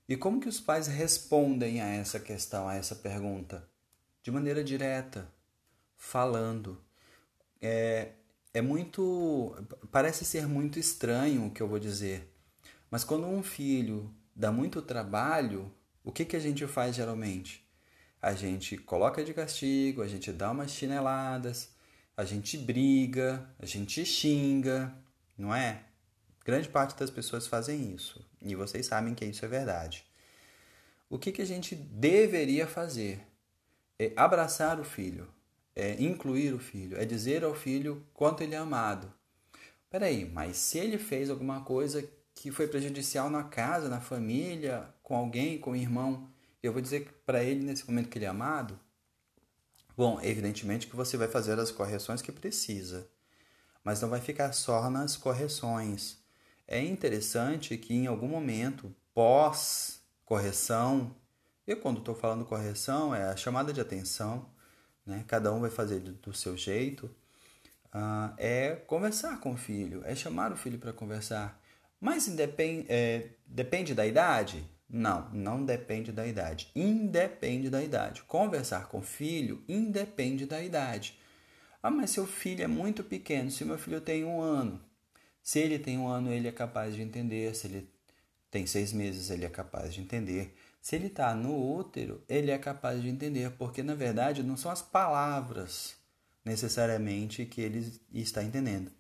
E 0.08 0.16
como 0.16 0.40
que 0.40 0.48
os 0.48 0.60
pais 0.60 0.86
respondem 0.86 1.80
a 1.80 1.86
essa 1.86 2.18
questão, 2.18 2.68
a 2.68 2.74
essa 2.74 2.94
pergunta? 2.94 3.66
De 4.26 4.32
maneira 4.32 4.64
direta, 4.64 5.32
falando. 5.96 6.82
É, 7.62 8.08
é 8.52 8.60
muito. 8.60 9.54
Parece 9.92 10.24
ser 10.24 10.48
muito 10.48 10.80
estranho 10.80 11.46
o 11.46 11.50
que 11.52 11.62
eu 11.62 11.68
vou 11.68 11.78
dizer, 11.78 12.28
mas 12.90 13.04
quando 13.04 13.24
um 13.24 13.40
filho 13.40 14.12
dá 14.34 14.50
muito 14.50 14.82
trabalho, 14.82 15.72
o 16.02 16.10
que, 16.10 16.24
que 16.24 16.34
a 16.34 16.40
gente 16.40 16.66
faz 16.66 16.96
geralmente? 16.96 17.64
A 18.20 18.34
gente 18.34 18.76
coloca 18.76 19.22
de 19.22 19.32
castigo, 19.32 20.02
a 20.02 20.08
gente 20.08 20.32
dá 20.32 20.50
umas 20.50 20.72
chineladas, 20.72 21.70
a 22.16 22.24
gente 22.24 22.58
briga, 22.58 23.48
a 23.60 23.64
gente 23.64 24.04
xinga, 24.04 24.92
não 25.38 25.54
é? 25.54 25.84
Grande 26.44 26.68
parte 26.68 26.98
das 26.98 27.10
pessoas 27.10 27.46
fazem 27.46 27.94
isso 27.94 28.28
e 28.42 28.56
vocês 28.56 28.86
sabem 28.86 29.14
que 29.14 29.24
isso 29.24 29.44
é 29.44 29.48
verdade. 29.48 30.04
O 31.08 31.16
que, 31.16 31.30
que 31.30 31.42
a 31.42 31.46
gente 31.46 31.76
deveria 31.76 32.66
fazer? 32.66 33.24
É 33.98 34.12
abraçar 34.16 34.78
o 34.78 34.84
filho, 34.84 35.28
é 35.74 36.00
incluir 36.02 36.52
o 36.52 36.58
filho, 36.58 36.98
é 36.98 37.04
dizer 37.04 37.44
ao 37.44 37.54
filho 37.54 38.04
quanto 38.12 38.42
ele 38.42 38.54
é 38.54 38.58
amado. 38.58 39.12
Peraí, 39.88 40.24
mas 40.24 40.56
se 40.56 40.78
ele 40.78 40.98
fez 40.98 41.30
alguma 41.30 41.62
coisa 41.62 42.06
que 42.34 42.50
foi 42.50 42.66
prejudicial 42.68 43.30
na 43.30 43.44
casa, 43.44 43.88
na 43.88 44.00
família, 44.00 44.86
com 45.02 45.16
alguém, 45.16 45.58
com 45.58 45.70
o 45.70 45.76
irmão, 45.76 46.28
eu 46.62 46.72
vou 46.72 46.82
dizer 46.82 47.22
para 47.24 47.42
ele 47.42 47.64
nesse 47.64 47.86
momento 47.88 48.08
que 48.08 48.18
ele 48.18 48.26
é 48.26 48.28
amado? 48.28 48.78
Bom, 49.96 50.20
evidentemente 50.20 50.86
que 50.86 50.96
você 50.96 51.16
vai 51.16 51.28
fazer 51.28 51.58
as 51.58 51.70
correções 51.70 52.20
que 52.20 52.30
precisa, 52.30 53.08
mas 53.82 54.02
não 54.02 54.10
vai 54.10 54.20
ficar 54.20 54.52
só 54.52 54.90
nas 54.90 55.16
correções. 55.16 56.18
É 56.68 56.78
interessante 56.84 57.78
que 57.78 57.94
em 57.94 58.06
algum 58.06 58.28
momento, 58.28 58.94
pós 59.14 60.00
correção, 60.26 61.14
eu 61.66 61.76
quando 61.78 61.98
estou 61.98 62.14
falando 62.14 62.44
correção 62.44 63.14
é 63.14 63.24
a 63.24 63.36
chamada 63.36 63.72
de 63.72 63.80
atenção, 63.80 64.48
né? 65.04 65.24
cada 65.26 65.52
um 65.52 65.60
vai 65.60 65.70
fazer 65.70 66.00
do, 66.00 66.32
seu 66.32 66.56
jeito, 66.56 67.06
uh, 67.86 68.32
é 68.38 68.76
conversar 68.86 69.40
com 69.40 69.52
o 69.52 69.56
filho, 69.56 70.02
é 70.04 70.14
chamar 70.14 70.52
o 70.52 70.56
filho 70.56 70.78
para 70.78 70.92
conversar. 70.92 71.60
Mas 72.00 72.28
independ, 72.28 72.86
é, 72.88 73.30
depende 73.46 73.94
da 73.94 74.06
idade? 74.06 74.64
Não, 74.88 75.28
não 75.32 75.64
depende 75.64 76.12
da 76.12 76.26
idade. 76.26 76.70
Independe 76.74 77.68
da 77.68 77.82
idade. 77.82 78.22
Conversar 78.22 78.88
com 78.88 78.98
o 78.98 79.02
filho 79.02 79.64
independe 79.68 80.46
da 80.46 80.62
idade. 80.62 81.18
Ah, 81.82 81.90
mas 81.90 82.10
seu 82.10 82.26
filho 82.26 82.62
é 82.62 82.66
muito 82.66 83.02
pequeno. 83.02 83.50
Se 83.50 83.64
meu 83.64 83.78
filho 83.78 84.00
tem 84.00 84.24
um 84.24 84.40
ano, 84.40 84.80
se 85.42 85.58
ele 85.60 85.78
tem 85.78 85.98
um 85.98 86.08
ano, 86.08 86.32
ele 86.32 86.48
é 86.48 86.52
capaz 86.52 86.94
de 86.94 87.02
entender. 87.02 87.54
Se 87.54 87.66
ele 87.66 87.88
tem 88.50 88.66
seis 88.66 88.92
meses, 88.92 89.30
ele 89.30 89.44
é 89.44 89.48
capaz 89.48 89.94
de 89.94 90.00
entender. 90.00 90.56
Se 90.86 90.94
ele 90.94 91.08
está 91.08 91.34
no 91.34 91.76
útero, 91.76 92.22
ele 92.28 92.52
é 92.52 92.56
capaz 92.58 93.02
de 93.02 93.08
entender, 93.08 93.50
porque 93.58 93.82
na 93.82 93.92
verdade 93.92 94.44
não 94.44 94.56
são 94.56 94.70
as 94.70 94.80
palavras 94.80 95.96
necessariamente 96.44 97.44
que 97.44 97.60
ele 97.60 97.92
está 98.14 98.40
entendendo, 98.40 98.92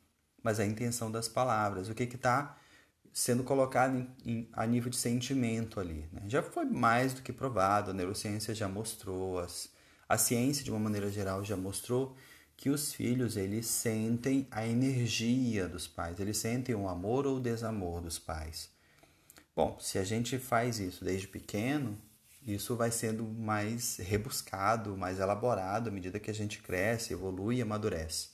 mas 0.42 0.58
a 0.58 0.66
intenção 0.66 1.12
das 1.12 1.28
palavras, 1.28 1.88
o 1.88 1.94
que 1.94 2.02
está 2.02 2.58
sendo 3.12 3.44
colocado 3.44 3.96
em, 3.96 4.10
em, 4.24 4.48
a 4.52 4.66
nível 4.66 4.90
de 4.90 4.96
sentimento 4.96 5.78
ali. 5.78 6.08
Né? 6.12 6.22
Já 6.26 6.42
foi 6.42 6.64
mais 6.64 7.14
do 7.14 7.22
que 7.22 7.32
provado, 7.32 7.92
a 7.92 7.94
neurociência 7.94 8.52
já 8.52 8.66
mostrou, 8.66 9.38
as, 9.38 9.70
a 10.08 10.18
ciência 10.18 10.64
de 10.64 10.72
uma 10.72 10.80
maneira 10.80 11.08
geral 11.08 11.44
já 11.44 11.56
mostrou 11.56 12.16
que 12.56 12.68
os 12.68 12.92
filhos 12.92 13.36
eles 13.36 13.64
sentem 13.68 14.48
a 14.50 14.66
energia 14.66 15.68
dos 15.68 15.86
pais, 15.86 16.18
eles 16.18 16.36
sentem 16.36 16.74
o 16.74 16.88
amor 16.88 17.28
ou 17.28 17.36
o 17.36 17.40
desamor 17.40 18.00
dos 18.00 18.18
pais. 18.18 18.74
Bom, 19.56 19.78
se 19.80 19.98
a 19.98 20.04
gente 20.04 20.38
faz 20.38 20.78
isso 20.78 21.02
desde 21.02 21.26
pequeno, 21.26 21.98
isso 22.46 22.76
vai 22.76 22.90
sendo 22.90 23.24
mais 23.24 23.96
rebuscado, 23.96 24.94
mais 24.98 25.18
elaborado 25.18 25.88
à 25.88 25.90
medida 25.90 26.20
que 26.20 26.30
a 26.30 26.34
gente 26.34 26.60
cresce, 26.60 27.14
evolui 27.14 27.56
e 27.56 27.62
amadurece. 27.62 28.28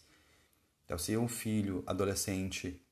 Então, 0.84 0.98
se 0.98 1.16
um 1.16 1.28
filho 1.28 1.84
adolescente, 1.86 2.84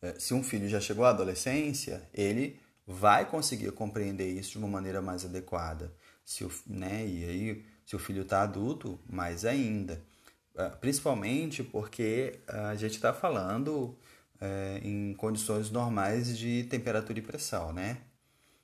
eh, 0.00 0.14
se 0.20 0.32
um 0.32 0.42
filho 0.44 0.68
já 0.68 0.80
chegou 0.80 1.04
à 1.04 1.10
adolescência, 1.10 2.08
ele 2.14 2.60
vai 2.86 3.28
conseguir 3.28 3.72
compreender 3.72 4.30
isso 4.30 4.52
de 4.52 4.58
uma 4.58 4.68
maneira 4.68 5.02
mais 5.02 5.24
adequada. 5.24 5.92
Se 6.24 6.44
o, 6.44 6.52
né, 6.64 7.04
e 7.04 7.24
aí, 7.24 7.66
se 7.84 7.96
o 7.96 7.98
filho 7.98 8.22
está 8.22 8.42
adulto, 8.42 9.00
mais 9.08 9.44
ainda. 9.44 10.00
Ah, 10.56 10.70
principalmente 10.70 11.64
porque 11.64 12.38
a 12.46 12.76
gente 12.76 12.94
está 12.94 13.12
falando 13.12 13.98
é, 14.40 14.80
em 14.82 15.12
condições 15.14 15.70
normais 15.70 16.36
de 16.36 16.64
temperatura 16.64 17.18
e 17.18 17.22
pressão, 17.22 17.72
né? 17.72 17.98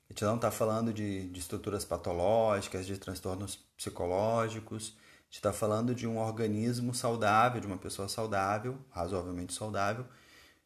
A 0.09 0.13
gente 0.13 0.23
não 0.23 0.35
está 0.35 0.49
falando 0.49 0.93
de, 0.93 1.27
de 1.27 1.39
estruturas 1.39 1.85
patológicas, 1.85 2.87
de 2.87 2.97
transtornos 2.97 3.57
psicológicos, 3.75 4.95
a 4.97 5.25
gente 5.25 5.35
está 5.35 5.53
falando 5.53 5.93
de 5.93 6.07
um 6.07 6.17
organismo 6.17 6.93
saudável, 6.93 7.59
de 7.59 7.67
uma 7.67 7.77
pessoa 7.77 8.07
saudável, 8.07 8.77
razoavelmente 8.89 9.53
saudável, 9.53 10.05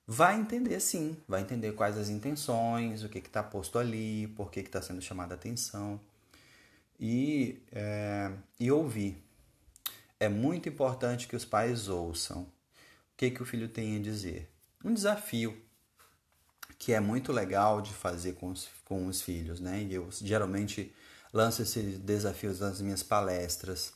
vai 0.06 0.40
entender 0.40 0.80
sim, 0.80 1.18
vai 1.28 1.42
entender 1.42 1.74
quais 1.74 1.98
as 1.98 2.10
intenções, 2.10 3.04
o 3.04 3.10
que 3.10 3.18
está 3.18 3.42
posto 3.42 3.80
ali, 3.80 4.28
por 4.36 4.52
que 4.52 4.60
está 4.60 4.82
sendo 4.82 5.02
chamada 5.02 5.34
a 5.34 5.38
atenção. 5.38 6.00
E, 7.00 7.60
é, 7.72 8.32
e 8.60 8.72
ouvir. 8.72 9.18
É 10.20 10.30
muito 10.30 10.70
importante 10.70 11.28
que 11.28 11.36
os 11.36 11.44
pais 11.44 11.88
ouçam 11.88 12.44
o 12.44 12.48
que, 13.18 13.32
que 13.32 13.42
o 13.42 13.46
filho 13.46 13.68
tem 13.68 13.98
a 13.98 14.00
dizer 14.00 14.51
um 14.84 14.94
desafio 14.94 15.62
que 16.78 16.94
é 16.94 17.00
muito 17.00 17.32
legal 17.32 17.82
de 17.82 17.94
fazer 17.94 18.34
com 18.34 18.50
os, 18.50 18.68
com 18.86 19.06
os 19.08 19.22
filhos, 19.22 19.60
né? 19.60 19.84
E 19.84 19.94
eu 19.94 20.10
geralmente 20.12 20.94
lanço 21.32 21.62
esses 21.62 22.00
desafios 22.00 22.60
nas 22.60 22.82
minhas 22.82 23.04
palestras. 23.04 23.94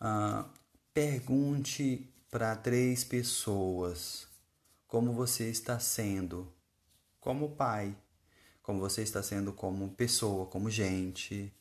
Uh, 0.00 0.44
pergunte 0.92 2.12
para 2.30 2.56
três 2.56 3.04
pessoas 3.04 4.26
como 4.86 5.12
você 5.12 5.48
está 5.48 5.78
sendo 5.78 6.52
como 7.20 7.50
pai, 7.50 7.96
como 8.62 8.80
você 8.80 9.02
está 9.02 9.22
sendo 9.22 9.52
como 9.52 9.90
pessoa, 9.90 10.46
como 10.46 10.70
gente. 10.70 11.52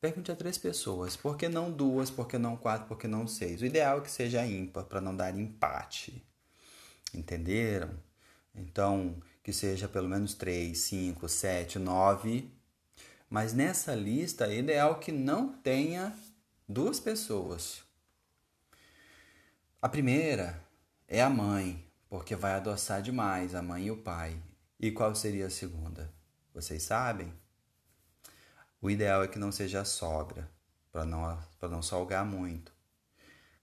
Pergunte 0.00 0.30
a 0.30 0.36
três 0.36 0.58
pessoas. 0.58 1.16
Por 1.16 1.36
que 1.36 1.48
não 1.48 1.72
duas? 1.72 2.10
Por 2.10 2.28
que 2.28 2.36
não 2.36 2.56
quatro? 2.56 2.86
Por 2.86 2.98
que 2.98 3.08
não 3.08 3.26
seis? 3.26 3.62
O 3.62 3.64
ideal 3.64 3.98
é 3.98 4.00
que 4.02 4.10
seja 4.10 4.44
ímpar, 4.44 4.84
para 4.84 5.00
não 5.00 5.16
dar 5.16 5.34
empate. 5.34 6.22
Entenderam? 7.14 7.90
Então, 8.54 9.16
que 9.42 9.52
seja 9.52 9.88
pelo 9.88 10.08
menos 10.08 10.34
3, 10.34 10.76
5, 10.76 11.28
7, 11.28 11.78
9. 11.78 12.50
Mas 13.28 13.52
nessa 13.52 13.94
lista 13.94 14.52
ideal 14.52 14.98
que 14.98 15.10
não 15.10 15.52
tenha 15.52 16.16
duas 16.68 17.00
pessoas. 17.00 17.82
A 19.82 19.88
primeira 19.88 20.62
é 21.06 21.22
a 21.22 21.28
mãe, 21.28 21.84
porque 22.08 22.34
vai 22.34 22.52
adoçar 22.52 23.02
demais 23.02 23.54
a 23.54 23.62
mãe 23.62 23.86
e 23.86 23.90
o 23.90 23.96
pai. 23.96 24.40
E 24.80 24.90
qual 24.90 25.14
seria 25.14 25.46
a 25.46 25.50
segunda? 25.50 26.12
Vocês 26.54 26.82
sabem? 26.82 27.32
O 28.80 28.90
ideal 28.90 29.22
é 29.22 29.28
que 29.28 29.38
não 29.38 29.50
seja 29.50 29.80
a 29.80 29.84
sogra, 29.84 30.48
para 30.92 31.04
não, 31.04 31.38
não 31.62 31.82
salgar 31.82 32.24
muito. 32.24 32.72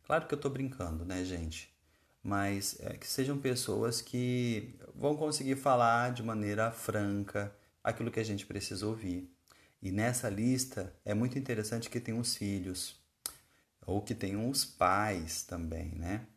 Claro 0.03 0.27
que 0.27 0.33
eu 0.33 0.37
estou 0.37 0.51
brincando, 0.51 1.05
né, 1.05 1.23
gente? 1.23 1.73
Mas 2.23 2.77
é, 2.79 2.97
que 2.97 3.07
sejam 3.07 3.37
pessoas 3.37 4.01
que 4.01 4.75
vão 4.93 5.15
conseguir 5.15 5.55
falar 5.55 6.11
de 6.13 6.21
maneira 6.21 6.71
franca 6.71 7.53
aquilo 7.83 8.11
que 8.11 8.19
a 8.19 8.25
gente 8.25 8.45
precisa 8.45 8.85
ouvir. 8.85 9.29
E 9.81 9.91
nessa 9.91 10.29
lista 10.29 10.95
é 11.03 11.13
muito 11.13 11.39
interessante 11.39 11.89
que 11.89 11.99
tem 11.99 12.17
os 12.17 12.35
filhos, 12.35 12.99
ou 13.85 14.01
que 14.01 14.13
tem 14.13 14.37
os 14.37 14.63
pais 14.63 15.41
também, 15.43 15.89
né? 15.95 16.27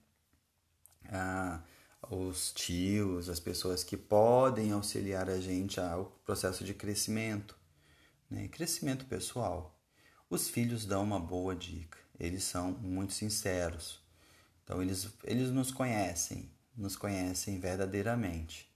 Ah, 1.07 1.63
os 2.11 2.53
tios, 2.53 3.29
as 3.29 3.39
pessoas 3.39 3.85
que 3.85 3.97
podem 3.97 4.73
auxiliar 4.73 5.29
a 5.29 5.39
gente 5.39 5.79
ao 5.79 6.07
processo 6.25 6.65
de 6.65 6.73
crescimento, 6.73 7.57
né? 8.31 8.49
crescimento 8.49 9.05
pessoal. 9.05 9.79
Os 10.31 10.49
filhos 10.49 10.87
dão 10.87 11.03
uma 11.03 11.21
boa 11.21 11.55
dica, 11.55 11.99
eles 12.19 12.45
são 12.45 12.73
muito 12.73 13.13
sinceros 13.13 14.04
então 14.65 14.83
eles, 14.83 15.09
eles 15.23 15.51
nos 15.51 15.71
conhecem, 15.71 16.51
nos 16.77 16.97
conhecem 16.97 17.61
verdadeiramente. 17.61 18.69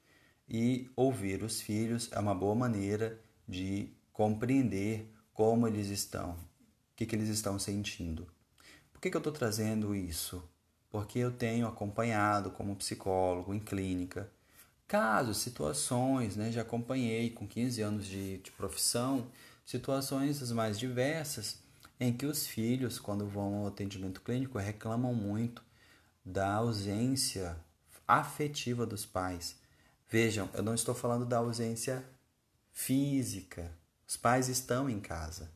E 0.48 0.90
ouvir 0.94 1.42
os 1.42 1.60
filhos 1.60 2.08
é 2.12 2.18
uma 2.18 2.34
boa 2.34 2.54
maneira 2.54 3.18
de 3.48 3.90
compreender 4.12 5.10
como 5.32 5.66
eles 5.66 5.88
estão, 5.88 6.32
o 6.32 6.36
que, 6.96 7.06
que 7.06 7.16
eles 7.16 7.28
estão 7.28 7.58
sentindo. 7.58 8.26
Por 8.92 9.00
que, 9.00 9.10
que 9.10 9.16
eu 9.16 9.20
estou 9.20 9.32
trazendo 9.32 9.94
isso? 9.94 10.42
Porque 10.90 11.18
eu 11.18 11.30
tenho 11.30 11.66
acompanhado 11.66 12.50
como 12.50 12.76
psicólogo 12.76 13.54
em 13.54 13.60
clínica 13.60 14.30
casos, 14.88 15.36
situações, 15.36 16.34
né? 16.34 16.50
já 16.50 16.62
acompanhei 16.62 17.28
com 17.28 17.46
15 17.46 17.82
anos 17.82 18.06
de, 18.06 18.38
de 18.38 18.50
profissão, 18.52 19.30
situações 19.64 20.42
as 20.42 20.50
mais 20.50 20.78
diversas 20.78 21.62
em 22.00 22.12
que 22.12 22.24
os 22.24 22.46
filhos, 22.46 22.98
quando 22.98 23.26
vão 23.26 23.56
ao 23.56 23.66
atendimento 23.66 24.22
clínico, 24.22 24.56
reclamam 24.56 25.12
muito 25.12 25.62
da 26.24 26.54
ausência 26.54 27.56
afetiva 28.06 28.86
dos 28.86 29.04
pais. 29.04 29.56
Vejam, 30.08 30.48
eu 30.54 30.62
não 30.62 30.74
estou 30.74 30.94
falando 30.94 31.26
da 31.26 31.38
ausência 31.38 32.04
física. 32.72 33.70
Os 34.06 34.16
pais 34.16 34.48
estão 34.48 34.88
em 34.88 35.00
casa. 35.00 35.50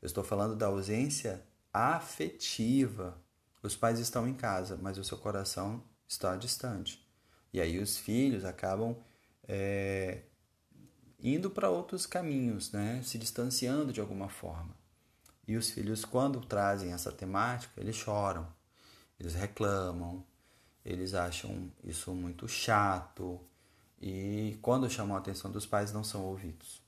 Eu 0.00 0.06
estou 0.06 0.24
falando 0.24 0.56
da 0.56 0.66
ausência 0.66 1.42
afetiva. 1.72 3.20
Os 3.62 3.76
pais 3.76 3.98
estão 3.98 4.26
em 4.26 4.34
casa, 4.34 4.78
mas 4.80 4.96
o 4.96 5.04
seu 5.04 5.18
coração 5.18 5.82
está 6.06 6.36
distante. 6.36 7.06
E 7.52 7.60
aí 7.60 7.78
os 7.78 7.98
filhos 7.98 8.44
acabam 8.44 8.96
é, 9.46 10.22
indo 11.18 11.50
para 11.50 11.70
outros 11.70 12.06
caminhos, 12.06 12.72
né? 12.72 13.00
se 13.02 13.18
distanciando 13.18 13.92
de 13.92 14.00
alguma 14.00 14.28
forma. 14.28 14.74
E 15.46 15.56
os 15.56 15.70
filhos, 15.70 16.04
quando 16.04 16.40
trazem 16.40 16.92
essa 16.92 17.12
temática, 17.12 17.80
eles 17.80 17.96
choram 17.96 18.46
eles 19.18 19.34
reclamam, 19.34 20.24
eles 20.84 21.14
acham 21.14 21.70
isso 21.82 22.12
muito 22.12 22.46
chato 22.46 23.40
e 24.00 24.58
quando 24.60 24.90
chamam 24.90 25.16
a 25.16 25.18
atenção 25.18 25.50
dos 25.50 25.64
pais 25.64 25.92
não 25.92 26.04
são 26.04 26.24
ouvidos. 26.24 26.82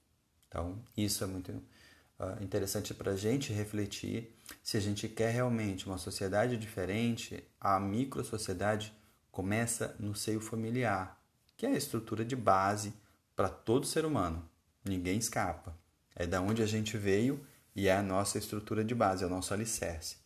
Então, 0.49 0.79
isso 0.97 1.25
é 1.25 1.27
muito 1.27 1.51
uh, 1.51 2.43
interessante 2.43 2.93
para 2.93 3.13
a 3.13 3.17
gente 3.17 3.53
refletir 3.53 4.35
se 4.63 4.77
a 4.77 4.81
gente 4.81 5.09
quer 5.09 5.31
realmente 5.31 5.87
uma 5.87 5.99
sociedade 5.99 6.57
diferente, 6.57 7.43
a 7.61 7.81
micro-sociedade 7.81 8.93
começa 9.31 9.95
no 9.99 10.15
seio 10.15 10.41
familiar, 10.41 11.21
que 11.57 11.67
é 11.67 11.71
a 11.71 11.77
estrutura 11.77 12.25
de 12.25 12.37
base 12.37 12.93
para 13.35 13.49
todo 13.49 13.87
ser 13.87 14.05
humano. 14.05 14.49
Ninguém 14.85 15.19
escapa. 15.19 15.77
É 16.15 16.27
da 16.27 16.41
onde 16.41 16.63
a 16.63 16.67
gente 16.67 16.97
veio 16.97 17.45
e 17.75 17.89
é 17.89 17.97
a 17.97 18.03
nossa 18.03 18.39
estrutura 18.39 18.83
de 18.83 18.95
base, 18.95 19.23
é 19.23 19.27
o 19.27 19.31
nosso 19.31 19.53
alicerce. 19.53 20.17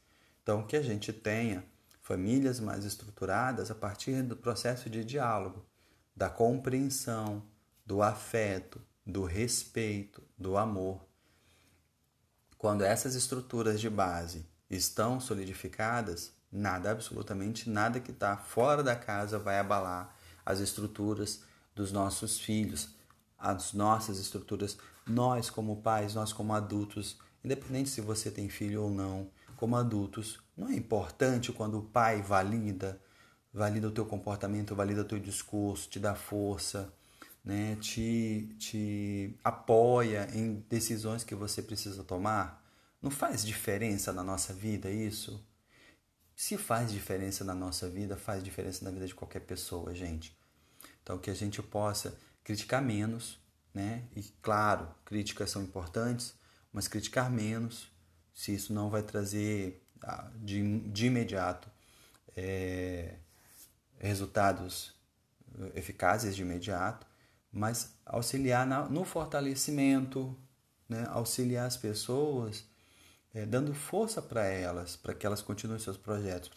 Então, 0.43 0.65
que 0.65 0.77
a 0.77 0.83
gente 0.83 1.13
tenha 1.13 1.65
famílias 2.01 2.61
mais 2.61 2.85
estruturadas 2.85 3.71
a 3.71 3.75
partir 3.75 4.23
do 4.23 4.37
processo 4.37 4.89
de 4.89 5.05
diálogo, 5.05 5.65
da 6.17 6.29
compreensão, 6.29 7.43
do 7.85 8.03
afeto, 8.03 8.81
do 9.05 9.25
respeito, 9.25 10.23
do 10.37 10.57
amor. 10.57 11.05
Quando 12.57 12.83
essas 12.83 13.15
estruturas 13.15 13.81
de 13.81 13.89
base 13.89 14.47
estão 14.69 15.19
solidificadas, 15.21 16.33
nada, 16.53 16.91
absolutamente 16.91 17.69
nada 17.69 18.01
que 18.01 18.11
está 18.11 18.37
fora 18.37 18.83
da 18.83 18.95
casa 18.95 19.39
vai 19.39 19.59
abalar 19.59 20.15
as 20.45 20.61
estruturas 20.61 21.43
dos 21.75 21.93
nossos 21.93 22.39
filhos, 22.39 22.95
as 23.39 23.73
nossas 23.73 24.19
estruturas, 24.19 24.77
nós 25.07 25.49
como 25.49 25.81
pais, 25.81 26.15
nós 26.15 26.33
como 26.33 26.53
adultos, 26.53 27.19
independente 27.43 27.89
se 27.89 28.01
você 28.01 28.31
tem 28.31 28.49
filho 28.49 28.83
ou 28.83 28.91
não, 28.91 29.31
como 29.57 29.77
adultos, 29.77 30.39
não 30.61 30.68
é 30.68 30.75
importante 30.77 31.53
quando 31.53 31.79
o 31.79 31.83
pai 31.83 32.20
valida, 32.20 33.01
valida 33.51 33.88
o 33.88 33.90
teu 33.90 34.05
comportamento, 34.05 34.77
valida 34.77 35.01
o 35.01 35.07
teu 35.07 35.18
discurso, 35.18 35.88
te 35.88 35.99
dá 35.99 36.14
força, 36.14 36.92
né? 37.42 37.77
te, 37.81 38.55
te 38.59 39.35
apoia 39.42 40.29
em 40.35 40.62
decisões 40.68 41.25
que 41.25 41.35
você 41.35 41.62
precisa 41.62 42.05
tomar? 42.05 42.62
Não 43.01 43.11
faz 43.11 43.42
diferença 43.42 44.12
na 44.12 44.23
nossa 44.23 44.53
vida 44.53 44.90
isso? 44.90 45.42
Se 46.37 46.59
faz 46.59 46.92
diferença 46.92 47.42
na 47.42 47.55
nossa 47.55 47.88
vida, 47.88 48.14
faz 48.14 48.42
diferença 48.44 48.85
na 48.85 48.90
vida 48.90 49.07
de 49.07 49.14
qualquer 49.14 49.40
pessoa, 49.40 49.94
gente. 49.94 50.38
Então, 51.03 51.16
que 51.16 51.31
a 51.31 51.35
gente 51.35 51.62
possa 51.62 52.14
criticar 52.44 52.83
menos, 52.83 53.40
né? 53.73 54.05
E 54.14 54.23
claro, 54.42 54.88
críticas 55.07 55.51
são 55.51 55.62
importantes, 55.62 56.35
mas 56.70 56.87
criticar 56.87 57.31
menos, 57.31 57.90
se 58.35 58.55
isso 58.55 58.75
não 58.75 58.90
vai 58.90 59.03
trazer 59.03 59.83
de, 60.37 60.81
de 60.81 61.07
imediato 61.07 61.69
é, 62.37 63.15
resultados 63.99 64.95
eficazes 65.75 66.35
de 66.35 66.43
imediato, 66.43 67.07
mas 67.53 67.95
auxiliar 68.07 68.67
na, 68.67 68.89
no 68.89 69.05
fortalecimento, 69.05 70.37
né? 70.89 71.07
auxiliar 71.11 71.67
as 71.67 71.77
pessoas, 71.77 72.65
é, 73.35 73.45
dando 73.45 73.75
força 73.75 74.23
para 74.23 74.45
elas, 74.45 74.97
para 74.97 75.15
que 75.15 75.27
elas 75.27 75.43
continuem 75.43 75.79
seus 75.79 75.97
projetos, 75.97 76.51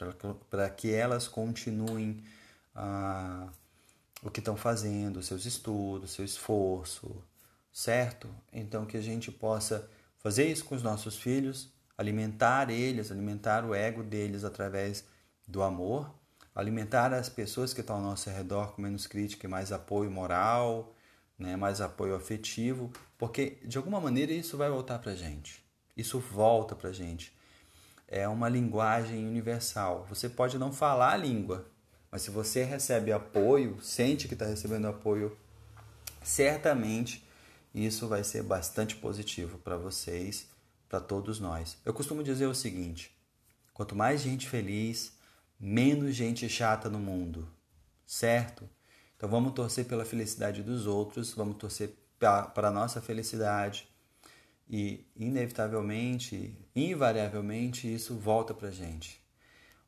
para 0.50 0.70
que 0.70 0.92
elas 0.92 1.28
continuem 1.28 2.24
ah, 2.76 3.48
o 4.24 4.30
que 4.30 4.40
estão 4.40 4.56
fazendo, 4.56 5.22
seus 5.22 5.46
estudos, 5.46 6.12
seu 6.12 6.24
esforço, 6.24 7.24
certo? 7.72 8.34
Então 8.52 8.86
que 8.86 8.98
a 8.98 9.02
gente 9.02 9.32
possa 9.32 9.90
fazer 10.18 10.50
isso 10.50 10.66
com 10.66 10.76
os 10.76 10.84
nossos 10.84 11.18
filhos, 11.18 11.73
alimentar 11.98 12.70
eles, 12.70 13.12
alimentar 13.12 13.66
o 13.66 13.74
ego 13.74 14.04
deles 14.04 14.44
através 14.44 15.06
do 15.48 15.62
amor, 15.62 16.14
alimentar 16.56 17.14
as 17.14 17.30
pessoas 17.30 17.74
que 17.74 17.82
estão 17.82 17.98
ao 17.98 18.02
nosso 18.02 18.30
redor 18.30 18.74
com 18.74 18.82
menos 18.82 19.08
crítica 19.08 19.48
e 19.48 19.50
mais 19.50 19.72
apoio 19.72 20.12
moral, 20.12 20.94
né, 21.38 21.56
mais 21.56 21.82
apoio 21.82 22.16
afetivo, 22.16 22.92
porque 23.18 23.58
de 23.66 23.78
alguma 23.78 24.00
maneira 24.00 24.32
isso 24.32 24.58
vai 24.58 24.70
voltar 24.70 25.00
para 25.00 25.16
gente. 25.16 25.64
Isso 25.96 26.20
volta 26.20 26.76
para 26.76 26.92
gente. 26.92 27.34
É 28.08 28.28
uma 28.28 28.50
linguagem 28.50 29.28
universal. 29.28 30.06
Você 30.10 30.30
pode 30.30 30.58
não 30.58 30.72
falar 30.72 31.14
a 31.14 31.18
língua, 31.18 31.68
mas 32.12 32.22
se 32.22 32.32
você 32.32 32.64
recebe 32.64 33.12
apoio, 33.12 33.82
sente 33.82 34.28
que 34.28 34.34
está 34.34 34.46
recebendo 34.46 34.88
apoio, 34.88 35.36
certamente 36.22 37.28
isso 37.74 38.08
vai 38.08 38.24
ser 38.24 38.44
bastante 38.44 38.96
positivo 38.96 39.58
para 39.58 39.78
vocês, 39.78 40.48
para 40.94 41.02
todos 41.02 41.40
nós. 41.40 41.76
Eu 41.84 41.92
costumo 41.92 42.22
dizer 42.22 42.46
o 42.46 42.54
seguinte: 42.54 43.12
quanto 43.74 43.96
mais 43.96 44.22
gente 44.22 44.48
feliz, 44.48 45.18
menos 45.60 46.14
gente 46.14 46.48
chata 46.48 46.88
no 46.88 47.00
mundo, 47.00 47.50
certo? 48.06 48.70
Então 49.18 49.28
vamos 49.28 49.54
torcer 49.54 49.86
pela 49.86 50.06
felicidade 50.06 50.62
dos 50.62 50.86
outros, 50.86 51.34
vamos 51.34 51.58
torcer 51.58 51.96
para 52.20 52.68
a 52.68 52.70
nossa 52.70 53.02
felicidade 53.02 53.88
e, 54.70 55.04
inevitavelmente, 55.16 56.56
invariavelmente, 56.76 57.92
isso 57.92 58.14
volta 58.14 58.54
para 58.54 58.70
gente. 58.70 59.20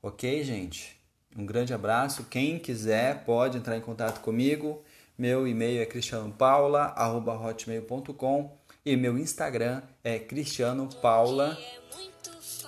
Ok, 0.02 0.44
gente? 0.44 1.00
Um 1.38 1.46
grande 1.46 1.72
abraço. 1.72 2.24
Quem 2.24 2.58
quiser 2.58 3.24
pode 3.26 3.60
entrar 3.60 3.78
em 3.78 3.82
contato 3.82 4.22
comigo. 4.22 4.84
Meu 5.16 5.48
e-mail 5.48 5.84
é 5.84 5.86
cristianopaula.hotmail.com 5.86 8.65
e 8.86 8.96
meu 8.96 9.18
Instagram 9.18 9.82
é 10.04 10.20
cristianopaula. 10.20 11.58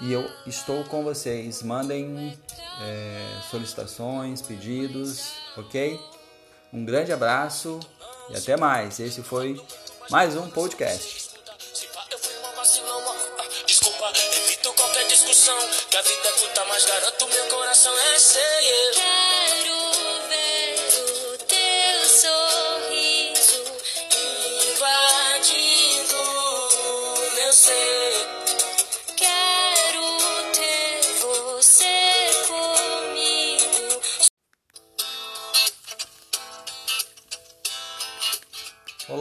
E 0.01 0.12
eu 0.12 0.27
estou 0.45 0.84
com 0.86 1.03
vocês. 1.03 1.62
Mandem 1.62 2.38
é, 2.82 3.41
solicitações, 3.49 4.41
pedidos, 4.41 5.34
ok? 5.56 5.99
Um 6.73 6.84
grande 6.84 7.13
abraço 7.13 7.80
e 8.30 8.36
até 8.36 8.58
mais. 8.58 8.99
Esse 8.99 9.21
foi 9.21 9.62
mais 10.10 10.36
um 10.36 10.49
podcast. 10.49 11.27
Que 15.89 15.97
a 15.97 16.01
vida 16.01 16.32
curta, 16.39 16.65
mas 16.65 16.86
garanto 16.86 17.27
meu 17.27 17.45
coração 17.47 17.97
é 17.97 18.19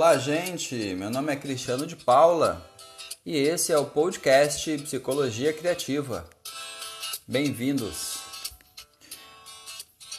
Olá, 0.06 0.18
gente. 0.18 0.94
Meu 0.94 1.10
nome 1.10 1.32
é 1.32 1.36
Cristiano 1.36 1.84
de 1.84 1.96
Paula 1.96 2.64
e 3.24 3.36
esse 3.36 3.72
é 3.72 3.76
o 3.76 3.86
podcast 3.86 4.78
Psicologia 4.78 5.52
Criativa. 5.52 6.30
Bem-vindos. 7.26 8.20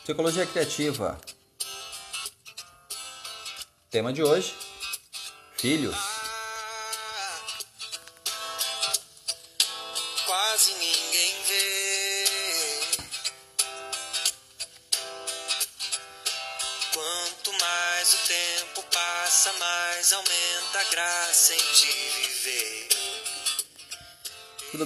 Psicologia 0.03 0.45
Criativa. 0.45 1.17
Tema 3.89 4.11
de 4.11 4.21
hoje: 4.21 4.53
Filhos. 5.55 6.16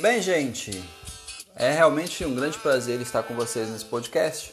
Bem, 0.02 0.20
gente? 0.20 0.84
É 1.56 1.72
realmente 1.72 2.26
um 2.26 2.34
grande 2.34 2.58
prazer 2.58 3.00
estar 3.02 3.22
com 3.22 3.36
vocês 3.36 3.70
nesse 3.70 3.86
podcast. 3.86 4.52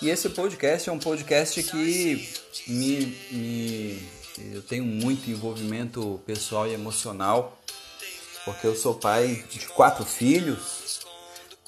E 0.00 0.08
esse 0.08 0.30
podcast 0.30 0.88
é 0.88 0.92
um 0.92 0.98
podcast 0.98 1.62
que 1.62 2.26
me, 2.66 3.18
me 3.30 4.08
eu 4.54 4.62
tenho 4.62 4.84
muito 4.84 5.30
envolvimento 5.30 6.18
pessoal 6.24 6.66
e 6.66 6.72
emocional, 6.72 7.58
porque 8.46 8.66
eu 8.66 8.74
sou 8.74 8.94
pai 8.94 9.44
de 9.50 9.66
quatro 9.68 10.02
filhos 10.02 11.00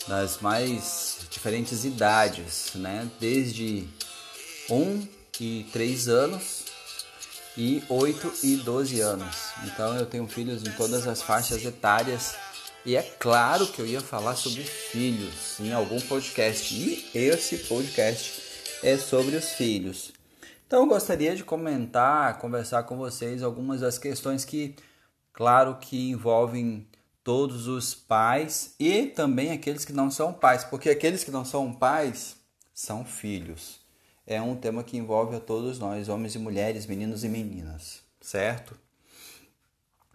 das 0.06 0.40
mais 0.40 1.18
diferentes 1.30 1.84
idades, 1.84 2.70
né? 2.76 3.10
Desde 3.20 3.86
um 4.70 5.06
e 5.38 5.66
três 5.70 6.08
anos 6.08 6.64
e 7.58 7.82
8 7.90 8.32
e 8.42 8.56
12 8.56 9.00
anos. 9.00 9.36
Então 9.64 9.94
eu 9.96 10.06
tenho 10.06 10.26
filhos 10.26 10.66
em 10.66 10.70
todas 10.72 11.06
as 11.06 11.20
faixas 11.20 11.62
etárias 11.62 12.34
e 12.88 12.96
é 12.96 13.02
claro 13.02 13.66
que 13.66 13.82
eu 13.82 13.86
ia 13.86 14.00
falar 14.00 14.34
sobre 14.34 14.62
filhos 14.62 15.60
em 15.60 15.74
algum 15.74 16.00
podcast. 16.00 16.74
E 16.74 17.06
esse 17.14 17.58
podcast 17.58 18.42
é 18.82 18.96
sobre 18.96 19.36
os 19.36 19.50
filhos. 19.50 20.10
Então 20.66 20.80
eu 20.80 20.86
gostaria 20.86 21.36
de 21.36 21.44
comentar, 21.44 22.38
conversar 22.38 22.84
com 22.84 22.96
vocês 22.96 23.42
algumas 23.42 23.82
das 23.82 23.98
questões 23.98 24.42
que, 24.42 24.74
claro, 25.34 25.74
que 25.74 26.08
envolvem 26.08 26.88
todos 27.22 27.68
os 27.68 27.94
pais 27.94 28.74
e 28.80 29.04
também 29.04 29.52
aqueles 29.52 29.84
que 29.84 29.92
não 29.92 30.10
são 30.10 30.32
pais, 30.32 30.64
porque 30.64 30.88
aqueles 30.88 31.22
que 31.22 31.30
não 31.30 31.44
são 31.44 31.70
pais 31.70 32.36
são 32.72 33.04
filhos. 33.04 33.80
É 34.26 34.40
um 34.40 34.56
tema 34.56 34.82
que 34.82 34.96
envolve 34.96 35.36
a 35.36 35.40
todos 35.40 35.78
nós, 35.78 36.08
homens 36.08 36.34
e 36.34 36.38
mulheres, 36.38 36.86
meninos 36.86 37.22
e 37.22 37.28
meninas, 37.28 38.00
certo? 38.18 38.74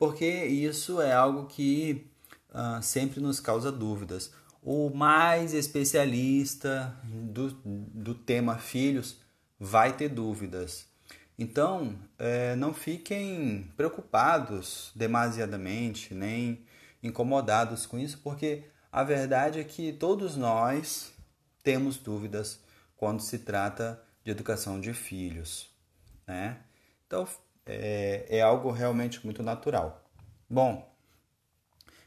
porque 0.00 0.46
isso 0.46 0.98
é 0.98 1.12
algo 1.12 1.44
que 1.44 2.10
uh, 2.54 2.82
sempre 2.82 3.20
nos 3.20 3.38
causa 3.38 3.70
dúvidas. 3.70 4.32
O 4.62 4.88
mais 4.88 5.52
especialista 5.52 6.98
do, 7.04 7.50
do 7.52 8.14
tema 8.14 8.56
filhos 8.56 9.18
vai 9.58 9.94
ter 9.94 10.08
dúvidas. 10.08 10.86
Então, 11.38 11.98
é, 12.18 12.56
não 12.56 12.72
fiquem 12.72 13.70
preocupados 13.76 14.90
demasiadamente, 14.94 16.14
nem 16.14 16.64
incomodados 17.02 17.84
com 17.84 17.98
isso, 17.98 18.20
porque 18.24 18.64
a 18.90 19.04
verdade 19.04 19.60
é 19.60 19.64
que 19.64 19.92
todos 19.92 20.34
nós 20.34 21.12
temos 21.62 21.98
dúvidas 21.98 22.58
quando 22.96 23.20
se 23.20 23.40
trata 23.40 24.02
de 24.24 24.30
educação 24.30 24.80
de 24.80 24.94
filhos. 24.94 25.68
Né? 26.26 26.56
Então, 27.06 27.28
é, 27.70 28.38
é 28.38 28.42
algo 28.42 28.70
realmente 28.70 29.24
muito 29.24 29.42
natural. 29.42 30.04
Bom, 30.48 30.88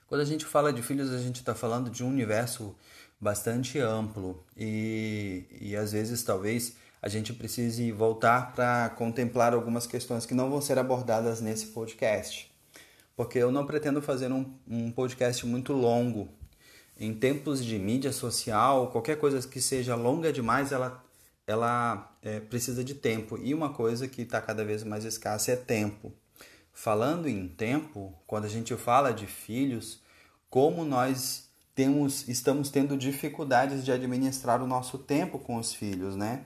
quando 0.07 0.21
a 0.21 0.25
gente 0.25 0.45
fala 0.45 0.71
de 0.71 0.81
filhos, 0.81 1.11
a 1.11 1.17
gente 1.17 1.37
está 1.37 1.55
falando 1.55 1.89
de 1.89 2.03
um 2.03 2.09
universo 2.09 2.75
bastante 3.19 3.79
amplo 3.79 4.45
e, 4.55 5.45
e 5.61 5.75
às 5.75 5.93
vezes 5.93 6.21
talvez 6.23 6.75
a 7.01 7.07
gente 7.07 7.33
precise 7.33 7.91
voltar 7.91 8.53
para 8.53 8.89
contemplar 8.91 9.53
algumas 9.53 9.87
questões 9.87 10.25
que 10.25 10.33
não 10.33 10.49
vão 10.49 10.61
ser 10.61 10.77
abordadas 10.77 11.41
nesse 11.41 11.67
podcast. 11.67 12.53
Porque 13.15 13.37
eu 13.37 13.51
não 13.51 13.65
pretendo 13.65 14.01
fazer 14.01 14.31
um, 14.31 14.53
um 14.67 14.91
podcast 14.91 15.45
muito 15.45 15.73
longo. 15.73 16.29
Em 16.97 17.13
tempos 17.13 17.63
de 17.63 17.77
mídia 17.77 18.11
social, 18.11 18.87
qualquer 18.91 19.17
coisa 19.17 19.45
que 19.47 19.61
seja 19.61 19.95
longa 19.95 20.31
demais, 20.31 20.71
ela 20.71 21.03
ela 21.45 22.15
é, 22.21 22.39
precisa 22.39 22.83
de 22.83 22.95
tempo. 22.95 23.37
E 23.37 23.53
uma 23.53 23.73
coisa 23.73 24.07
que 24.07 24.21
está 24.21 24.41
cada 24.41 24.63
vez 24.63 24.83
mais 24.83 25.05
escassa 25.05 25.51
é 25.51 25.55
tempo. 25.55 26.11
Falando 26.71 27.27
em 27.27 27.47
tempo, 27.47 28.13
quando 28.25 28.45
a 28.45 28.49
gente 28.49 28.75
fala 28.75 29.13
de 29.13 29.27
filhos, 29.27 30.01
como 30.49 30.83
nós 30.83 31.49
temos, 31.75 32.27
estamos 32.27 32.69
tendo 32.69 32.97
dificuldades 32.97 33.83
de 33.83 33.91
administrar 33.91 34.61
o 34.61 34.67
nosso 34.67 34.97
tempo 34.97 35.37
com 35.37 35.57
os 35.57 35.73
filhos, 35.73 36.15
né? 36.15 36.45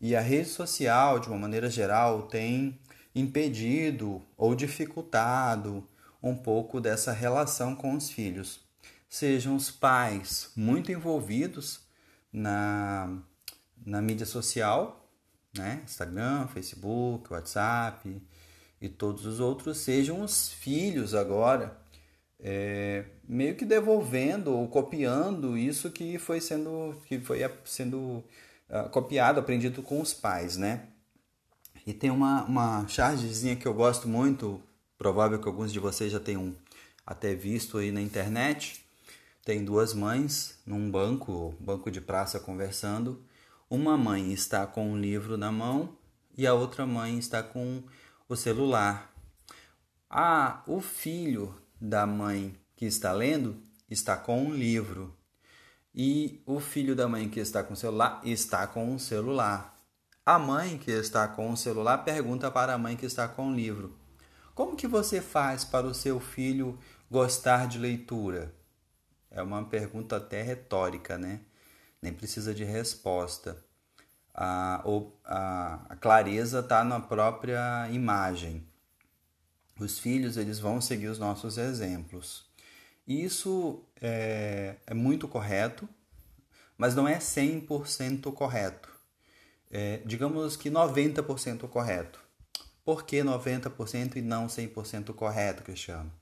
E 0.00 0.16
a 0.16 0.20
rede 0.20 0.48
social, 0.48 1.20
de 1.20 1.28
uma 1.28 1.38
maneira 1.38 1.70
geral, 1.70 2.22
tem 2.22 2.78
impedido 3.14 4.22
ou 4.36 4.54
dificultado 4.54 5.86
um 6.22 6.34
pouco 6.34 6.80
dessa 6.80 7.12
relação 7.12 7.74
com 7.74 7.94
os 7.94 8.10
filhos. 8.10 8.60
Sejam 9.08 9.54
os 9.54 9.70
pais 9.70 10.50
muito 10.56 10.90
envolvidos 10.90 11.80
na 12.32 13.22
na 13.84 14.00
mídia 14.00 14.26
social, 14.26 15.08
né? 15.56 15.82
Instagram, 15.84 16.46
Facebook, 16.48 17.32
WhatsApp 17.32 18.22
e 18.80 18.88
todos 18.88 19.26
os 19.26 19.40
outros, 19.40 19.78
sejam 19.78 20.22
os 20.22 20.48
filhos 20.48 21.14
agora 21.14 21.80
é, 22.44 23.04
meio 23.26 23.54
que 23.54 23.64
devolvendo 23.64 24.52
ou 24.52 24.66
copiando 24.66 25.56
isso 25.56 25.90
que 25.90 26.18
foi 26.18 26.40
sendo 26.40 26.96
que 27.06 27.20
foi 27.20 27.38
sendo 27.64 28.24
uh, 28.68 28.88
copiado, 28.90 29.38
aprendido 29.38 29.80
com 29.82 30.00
os 30.00 30.12
pais, 30.12 30.56
né? 30.56 30.88
E 31.86 31.92
tem 31.92 32.10
uma, 32.10 32.44
uma 32.44 32.88
chargezinha 32.88 33.54
que 33.54 33.66
eu 33.66 33.74
gosto 33.74 34.08
muito, 34.08 34.60
provável 34.98 35.38
que 35.38 35.48
alguns 35.48 35.72
de 35.72 35.78
vocês 35.78 36.10
já 36.10 36.18
tenham 36.18 36.54
até 37.06 37.34
visto 37.34 37.78
aí 37.78 37.92
na 37.92 38.00
internet. 38.00 38.84
Tem 39.44 39.64
duas 39.64 39.94
mães 39.94 40.58
num 40.66 40.90
banco, 40.90 41.54
banco 41.60 41.90
de 41.90 42.00
praça 42.00 42.38
conversando 42.38 43.22
uma 43.74 43.96
mãe 43.96 44.34
está 44.34 44.66
com 44.66 44.92
um 44.92 44.98
livro 44.98 45.38
na 45.38 45.50
mão 45.50 45.96
e 46.36 46.46
a 46.46 46.52
outra 46.52 46.84
mãe 46.84 47.18
está 47.18 47.42
com 47.42 47.82
o 48.28 48.36
celular. 48.36 49.10
Ah, 50.10 50.62
o 50.66 50.82
filho 50.82 51.58
da 51.80 52.06
mãe 52.06 52.54
que 52.76 52.84
está 52.84 53.12
lendo 53.12 53.56
está 53.88 54.14
com 54.14 54.44
um 54.44 54.52
livro. 54.52 55.16
E 55.94 56.42
o 56.44 56.60
filho 56.60 56.94
da 56.94 57.08
mãe 57.08 57.30
que 57.30 57.40
está 57.40 57.64
com 57.64 57.72
o 57.72 57.76
celular 57.76 58.20
está 58.24 58.66
com 58.66 58.92
um 58.92 58.98
celular. 58.98 59.74
A 60.26 60.38
mãe 60.38 60.76
que 60.76 60.90
está 60.90 61.26
com 61.26 61.50
o 61.50 61.56
celular 61.56 61.96
pergunta 62.04 62.50
para 62.50 62.74
a 62.74 62.78
mãe 62.78 62.94
que 62.94 63.06
está 63.06 63.26
com 63.26 63.48
o 63.48 63.54
livro: 63.54 63.96
Como 64.54 64.76
que 64.76 64.86
você 64.86 65.22
faz 65.22 65.64
para 65.64 65.86
o 65.86 65.94
seu 65.94 66.20
filho 66.20 66.78
gostar 67.10 67.66
de 67.66 67.78
leitura? 67.78 68.54
É 69.30 69.42
uma 69.42 69.64
pergunta 69.64 70.18
até 70.18 70.42
retórica, 70.42 71.16
né? 71.16 71.40
Nem 72.02 72.12
precisa 72.12 72.52
de 72.52 72.64
resposta. 72.64 73.64
A, 74.34 74.82
a, 75.24 75.86
a 75.90 75.96
clareza 75.96 76.58
está 76.58 76.82
na 76.82 76.98
própria 76.98 77.88
imagem. 77.90 78.66
Os 79.78 79.98
filhos 79.98 80.36
eles 80.36 80.58
vão 80.58 80.80
seguir 80.80 81.08
os 81.08 81.18
nossos 81.18 81.56
exemplos. 81.56 82.50
Isso 83.06 83.84
é, 84.00 84.76
é 84.86 84.94
muito 84.94 85.28
correto, 85.28 85.88
mas 86.76 86.94
não 86.94 87.06
é 87.06 87.18
100% 87.18 88.32
correto. 88.32 88.90
É, 89.70 90.02
digamos 90.04 90.56
que 90.56 90.70
90% 90.70 91.68
correto. 91.68 92.20
Por 92.84 93.04
que 93.04 93.18
90% 93.18 94.16
e 94.16 94.22
não 94.22 94.46
100% 94.46 95.14
correto, 95.14 95.62
Cristiano? 95.62 96.12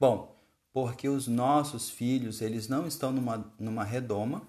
Bom, 0.00 0.42
porque 0.72 1.08
os 1.08 1.28
nossos 1.28 1.90
filhos 1.90 2.40
eles 2.40 2.66
não 2.66 2.86
estão 2.86 3.12
numa, 3.12 3.52
numa 3.58 3.84
redoma, 3.84 4.48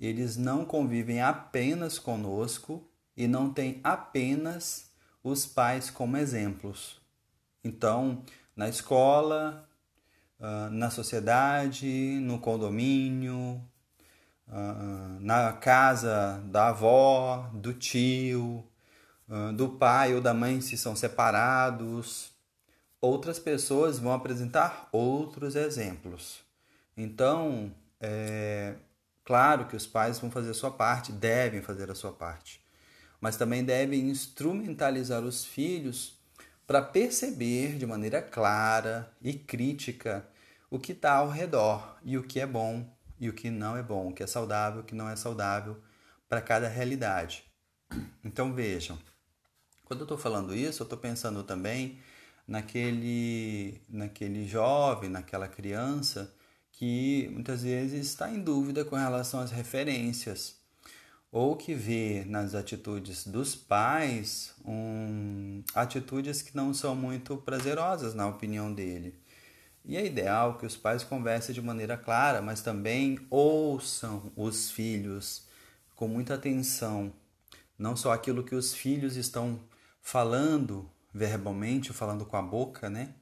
eles 0.00 0.36
não 0.36 0.64
convivem 0.64 1.20
apenas 1.20 1.98
conosco 1.98 2.88
e 3.14 3.28
não 3.28 3.52
têm 3.52 3.80
apenas 3.84 4.90
os 5.22 5.44
pais 5.44 5.90
como 5.90 6.16
exemplos. 6.16 6.98
Então, 7.62 8.24
na 8.56 8.68
escola, 8.68 9.68
ah, 10.40 10.70
na 10.70 10.88
sociedade, 10.88 12.18
no 12.22 12.38
condomínio, 12.38 13.62
ah, 14.48 15.18
na 15.20 15.52
casa 15.52 16.42
da 16.46 16.68
avó, 16.68 17.50
do 17.52 17.74
tio, 17.74 18.64
ah, 19.28 19.52
do 19.52 19.68
pai 19.68 20.14
ou 20.14 20.20
da 20.22 20.32
mãe 20.32 20.62
se 20.62 20.78
são 20.78 20.96
separados, 20.96 22.32
outras 23.02 23.38
pessoas 23.38 23.98
vão 23.98 24.12
apresentar 24.14 24.88
outros 24.92 25.56
exemplos. 25.56 26.40
Então, 26.96 27.70
é 28.00 28.76
claro 29.30 29.66
que 29.66 29.76
os 29.76 29.86
pais 29.86 30.18
vão 30.18 30.28
fazer 30.28 30.50
a 30.50 30.54
sua 30.54 30.72
parte, 30.72 31.12
devem 31.12 31.62
fazer 31.62 31.88
a 31.88 31.94
sua 31.94 32.12
parte, 32.12 32.60
mas 33.20 33.36
também 33.36 33.64
devem 33.64 34.10
instrumentalizar 34.10 35.22
os 35.22 35.44
filhos 35.44 36.18
para 36.66 36.82
perceber 36.82 37.76
de 37.76 37.86
maneira 37.86 38.20
clara 38.20 39.08
e 39.22 39.32
crítica 39.32 40.26
o 40.68 40.80
que 40.80 40.90
está 40.90 41.12
ao 41.12 41.28
redor 41.28 41.96
e 42.02 42.18
o 42.18 42.24
que 42.24 42.40
é 42.40 42.46
bom 42.46 42.84
e 43.20 43.28
o 43.28 43.32
que 43.32 43.52
não 43.52 43.76
é 43.76 43.84
bom, 43.84 44.08
o 44.08 44.12
que 44.12 44.24
é 44.24 44.26
saudável, 44.26 44.80
o 44.80 44.84
que 44.84 44.96
não 44.96 45.08
é 45.08 45.14
saudável 45.14 45.80
para 46.28 46.40
cada 46.40 46.66
realidade. 46.66 47.44
Então 48.24 48.52
vejam, 48.52 48.98
quando 49.84 50.00
eu 50.00 50.06
estou 50.06 50.18
falando 50.18 50.52
isso, 50.52 50.82
eu 50.82 50.86
estou 50.86 50.98
pensando 50.98 51.44
também 51.44 52.00
naquele, 52.48 53.80
naquele 53.88 54.44
jovem, 54.48 55.08
naquela 55.08 55.46
criança 55.46 56.34
que 56.72 57.28
muitas 57.32 57.62
vezes 57.62 58.06
está 58.06 58.30
em 58.30 58.40
dúvida 58.40 58.84
com 58.84 58.96
relação 58.96 59.40
às 59.40 59.50
referências 59.50 60.60
ou 61.32 61.56
que 61.56 61.74
vê 61.74 62.24
nas 62.26 62.54
atitudes 62.54 63.26
dos 63.26 63.54
pais 63.54 64.54
um, 64.64 65.62
atitudes 65.74 66.42
que 66.42 66.56
não 66.56 66.74
são 66.74 66.94
muito 66.94 67.36
prazerosas 67.36 68.14
na 68.14 68.26
opinião 68.26 68.72
dele. 68.72 69.14
E 69.84 69.96
é 69.96 70.04
ideal 70.04 70.58
que 70.58 70.66
os 70.66 70.76
pais 70.76 71.04
conversem 71.04 71.54
de 71.54 71.62
maneira 71.62 71.96
clara, 71.96 72.42
mas 72.42 72.60
também 72.60 73.18
ouçam 73.30 74.30
os 74.36 74.70
filhos 74.70 75.48
com 75.94 76.08
muita 76.08 76.34
atenção, 76.34 77.12
não 77.78 77.96
só 77.96 78.12
aquilo 78.12 78.44
que 78.44 78.54
os 78.54 78.74
filhos 78.74 79.16
estão 79.16 79.60
falando 80.02 80.90
verbalmente, 81.12 81.92
falando 81.92 82.24
com 82.24 82.36
a 82.36 82.42
boca, 82.42 82.90
né? 82.90 83.14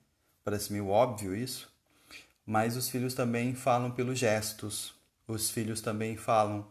Parece 0.45 0.73
meio 0.73 0.89
óbvio 0.89 1.35
isso, 1.35 1.71
mas 2.49 2.79
os 2.79 2.89
filhos 2.89 3.13
também 3.13 3.55
falam 3.55 3.91
pelos 3.91 4.19
gestos, 4.19 4.95
os 5.27 5.51
filhos 5.51 5.83
também 5.83 6.17
falam 6.17 6.67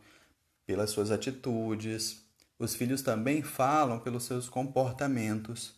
pelas 0.66 0.90
suas 0.90 1.12
atitudes. 1.12 2.26
Os 2.58 2.74
filhos 2.74 3.04
também 3.04 3.44
falam 3.44 4.00
pelos 4.00 4.24
seus 4.24 4.50
comportamentos. 4.50 5.76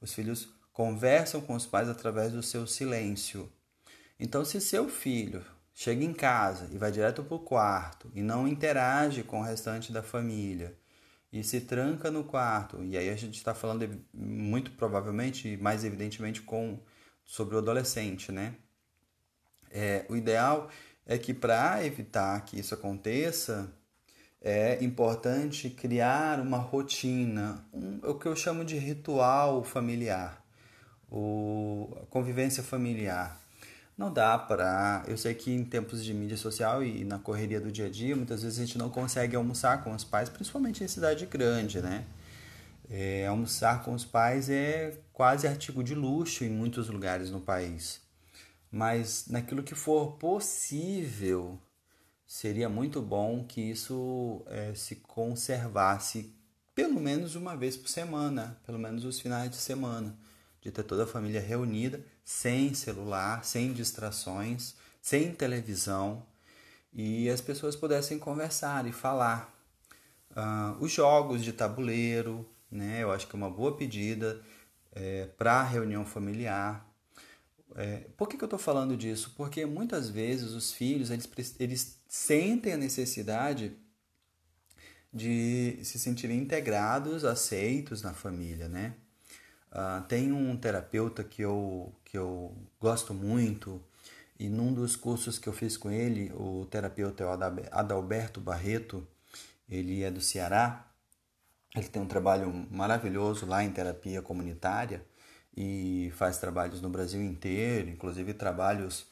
Os 0.00 0.12
filhos 0.12 0.48
conversam 0.72 1.40
com 1.40 1.54
os 1.54 1.64
pais 1.64 1.88
através 1.88 2.32
do 2.32 2.42
seu 2.42 2.66
silêncio. 2.66 3.48
Então, 4.18 4.44
se 4.44 4.60
seu 4.60 4.88
filho 4.88 5.44
chega 5.72 6.02
em 6.02 6.12
casa 6.12 6.68
e 6.72 6.76
vai 6.76 6.90
direto 6.90 7.22
para 7.22 7.36
o 7.36 7.38
quarto 7.38 8.10
e 8.16 8.22
não 8.22 8.48
interage 8.48 9.22
com 9.22 9.38
o 9.38 9.44
restante 9.44 9.92
da 9.92 10.02
família 10.02 10.76
e 11.32 11.44
se 11.44 11.60
tranca 11.60 12.10
no 12.10 12.24
quarto, 12.24 12.82
e 12.82 12.96
aí 12.98 13.08
a 13.10 13.16
gente 13.16 13.36
está 13.36 13.54
falando 13.54 14.04
muito 14.12 14.72
provavelmente, 14.72 15.56
mais 15.58 15.84
evidentemente, 15.84 16.42
com 16.42 16.80
sobre 17.24 17.54
o 17.54 17.58
adolescente, 17.58 18.32
né? 18.32 18.56
É, 19.70 20.04
o 20.08 20.16
ideal 20.16 20.68
é 21.06 21.16
que 21.18 21.32
para 21.32 21.84
evitar 21.84 22.40
que 22.44 22.58
isso 22.58 22.74
aconteça, 22.74 23.70
é 24.40 24.82
importante 24.84 25.70
criar 25.70 26.40
uma 26.40 26.58
rotina, 26.58 27.64
um, 27.72 27.98
o 28.02 28.14
que 28.14 28.26
eu 28.26 28.36
chamo 28.36 28.64
de 28.64 28.76
ritual 28.76 29.64
familiar, 29.64 30.40
o, 31.10 31.96
convivência 32.10 32.62
familiar. 32.62 33.40
Não 33.98 34.12
dá 34.12 34.38
para. 34.38 35.02
Eu 35.08 35.16
sei 35.16 35.34
que 35.34 35.50
em 35.50 35.64
tempos 35.64 36.04
de 36.04 36.12
mídia 36.12 36.36
social 36.36 36.84
e 36.84 37.02
na 37.02 37.18
correria 37.18 37.60
do 37.60 37.72
dia 37.72 37.86
a 37.86 37.90
dia, 37.90 38.14
muitas 38.14 38.42
vezes 38.42 38.58
a 38.58 38.64
gente 38.64 38.76
não 38.76 38.90
consegue 38.90 39.34
almoçar 39.34 39.82
com 39.82 39.94
os 39.94 40.04
pais, 40.04 40.28
principalmente 40.28 40.84
em 40.84 40.88
cidade 40.88 41.24
grande, 41.26 41.80
né? 41.80 42.04
É, 42.90 43.26
almoçar 43.26 43.82
com 43.82 43.94
os 43.94 44.04
pais 44.04 44.48
é 44.50 44.98
quase 45.12 45.48
artigo 45.48 45.82
de 45.82 45.94
luxo 45.94 46.44
em 46.44 46.50
muitos 46.50 46.88
lugares 46.88 47.30
no 47.30 47.40
país. 47.40 48.05
Mas 48.70 49.26
naquilo 49.28 49.62
que 49.62 49.74
for 49.74 50.12
possível, 50.12 51.58
seria 52.26 52.68
muito 52.68 53.00
bom 53.00 53.44
que 53.44 53.60
isso 53.60 54.42
é, 54.46 54.74
se 54.74 54.96
conservasse 54.96 56.34
pelo 56.74 57.00
menos 57.00 57.34
uma 57.34 57.56
vez 57.56 57.74
por 57.74 57.88
semana, 57.88 58.60
pelo 58.66 58.78
menos 58.78 59.04
os 59.04 59.18
finais 59.18 59.50
de 59.50 59.56
semana, 59.56 60.14
de 60.60 60.70
ter 60.70 60.82
toda 60.82 61.04
a 61.04 61.06
família 61.06 61.40
reunida, 61.40 62.04
sem 62.22 62.74
celular, 62.74 63.44
sem 63.44 63.72
distrações, 63.72 64.74
sem 65.00 65.32
televisão, 65.32 66.22
e 66.92 67.30
as 67.30 67.40
pessoas 67.40 67.76
pudessem 67.76 68.18
conversar 68.18 68.86
e 68.86 68.92
falar. 68.92 69.54
Uh, 70.32 70.82
os 70.82 70.92
jogos 70.92 71.42
de 71.42 71.52
tabuleiro, 71.52 72.46
né, 72.70 73.02
eu 73.02 73.10
acho 73.10 73.26
que 73.26 73.34
é 73.34 73.38
uma 73.38 73.50
boa 73.50 73.74
pedida 73.74 74.42
é, 74.92 75.26
para 75.38 75.62
reunião 75.62 76.04
familiar. 76.04 76.86
É, 77.78 78.06
por 78.16 78.26
que, 78.26 78.38
que 78.38 78.42
eu 78.42 78.46
estou 78.46 78.58
falando 78.58 78.96
disso? 78.96 79.34
Porque 79.36 79.66
muitas 79.66 80.08
vezes 80.08 80.52
os 80.52 80.72
filhos 80.72 81.10
eles, 81.10 81.56
eles 81.60 82.00
sentem 82.08 82.72
a 82.72 82.76
necessidade 82.76 83.76
de 85.12 85.78
se 85.82 85.98
sentirem 85.98 86.38
integrados, 86.38 87.22
aceitos 87.22 88.00
na 88.00 88.14
família, 88.14 88.66
né? 88.66 88.94
Uh, 89.70 90.02
tem 90.08 90.32
um 90.32 90.56
terapeuta 90.56 91.22
que 91.22 91.42
eu, 91.42 91.94
que 92.02 92.16
eu 92.16 92.56
gosto 92.80 93.12
muito 93.12 93.82
e 94.38 94.48
num 94.48 94.72
dos 94.72 94.96
cursos 94.96 95.38
que 95.38 95.46
eu 95.46 95.52
fiz 95.52 95.76
com 95.76 95.90
ele, 95.90 96.32
o 96.34 96.66
terapeuta 96.70 97.24
é 97.24 97.26
o 97.26 97.30
Adalberto 97.72 98.40
Barreto, 98.40 99.06
ele 99.68 100.02
é 100.02 100.10
do 100.10 100.20
Ceará, 100.22 100.90
ele 101.74 101.88
tem 101.88 102.00
um 102.00 102.06
trabalho 102.06 102.50
maravilhoso 102.70 103.44
lá 103.44 103.62
em 103.62 103.70
terapia 103.70 104.22
comunitária 104.22 105.04
e 105.56 106.12
faz 106.14 106.38
trabalhos 106.38 106.80
no 106.80 106.90
Brasil 106.90 107.22
inteiro, 107.22 107.88
inclusive 107.88 108.34
trabalhos 108.34 109.06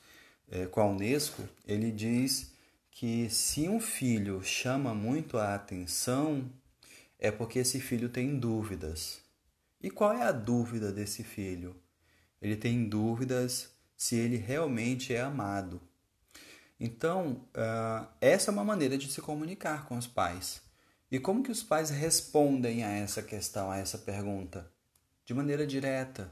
é, 0.51 0.67
com 0.67 0.81
a 0.81 0.87
Unesco, 0.87 1.43
ele 1.67 1.91
diz 1.91 2.53
que 2.91 3.29
se 3.31 3.69
um 3.69 3.81
filho 3.81 4.43
chama 4.43 4.95
muito 4.95 5.39
a 5.39 5.55
atenção, 5.55 6.49
é 7.19 7.31
porque 7.31 7.59
esse 7.61 7.81
filho 7.81 8.09
tem 8.09 8.39
dúvidas. 8.39 9.21
E 9.83 9.91
qual 9.91 10.13
é 10.13 10.23
a 10.23 10.33
dúvida 10.33 10.93
desse 10.93 11.25
filho? 11.25 11.75
Ele 12.41 12.57
tem 12.57 12.89
dúvidas 12.89 13.71
se 13.97 14.17
ele 14.17 14.37
realmente 14.37 15.15
é 15.15 15.21
amado. 15.21 15.81
Então, 16.79 17.47
uh, 17.55 18.07
essa 18.21 18.51
é 18.51 18.53
uma 18.53 18.65
maneira 18.65 18.99
de 18.99 19.11
se 19.11 19.21
comunicar 19.21 19.87
com 19.87 19.97
os 19.97 20.07
pais. 20.07 20.61
E 21.11 21.19
como 21.19 21.43
que 21.43 21.51
os 21.51 21.63
pais 21.63 21.91
respondem 21.91 22.85
a 22.85 22.91
essa 22.91 23.23
questão, 23.23 23.71
a 23.71 23.79
essa 23.79 23.99
pergunta? 23.99 24.71
De 25.25 25.33
maneira 25.35 25.67
direta, 25.67 26.31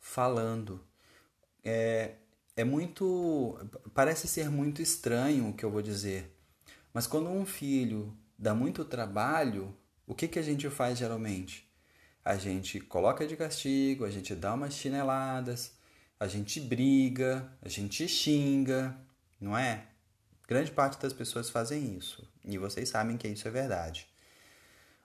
falando. 0.00 0.84
É, 1.62 2.12
é 2.56 2.64
muito. 2.64 3.58
Parece 3.94 4.28
ser 4.28 4.50
muito 4.50 4.80
estranho 4.82 5.48
o 5.48 5.54
que 5.54 5.64
eu 5.64 5.70
vou 5.70 5.82
dizer, 5.82 6.30
mas 6.92 7.06
quando 7.06 7.28
um 7.28 7.44
filho 7.44 8.16
dá 8.38 8.54
muito 8.54 8.84
trabalho, 8.84 9.74
o 10.06 10.14
que, 10.14 10.28
que 10.28 10.38
a 10.38 10.42
gente 10.42 10.68
faz 10.70 10.98
geralmente? 10.98 11.68
A 12.24 12.36
gente 12.36 12.80
coloca 12.80 13.26
de 13.26 13.36
castigo, 13.36 14.04
a 14.04 14.10
gente 14.10 14.34
dá 14.34 14.54
umas 14.54 14.74
chineladas, 14.74 15.72
a 16.18 16.26
gente 16.26 16.60
briga, 16.60 17.52
a 17.60 17.68
gente 17.68 18.06
xinga, 18.08 18.96
não 19.40 19.56
é? 19.56 19.86
Grande 20.46 20.70
parte 20.70 21.00
das 21.00 21.12
pessoas 21.12 21.50
fazem 21.50 21.96
isso 21.96 22.26
e 22.44 22.58
vocês 22.58 22.88
sabem 22.88 23.16
que 23.16 23.28
isso 23.28 23.48
é 23.48 23.50
verdade. 23.50 24.06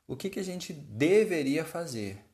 O 0.08 0.16
que, 0.16 0.30
que 0.30 0.40
a 0.40 0.44
gente 0.44 0.74
deveria 0.74 1.66
fazer? 1.66 2.29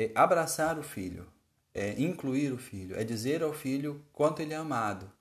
É 0.00 0.10
abraçar 0.14 0.78
o 0.78 0.82
filho, 0.82 1.26
é 1.74 1.90
incluir 2.00 2.50
o 2.54 2.56
filho, 2.56 2.96
é 2.96 3.04
dizer 3.04 3.42
ao 3.42 3.52
filho 3.52 4.02
quanto 4.14 4.40
ele 4.40 4.54
é 4.54 4.56
amado. 4.56 5.12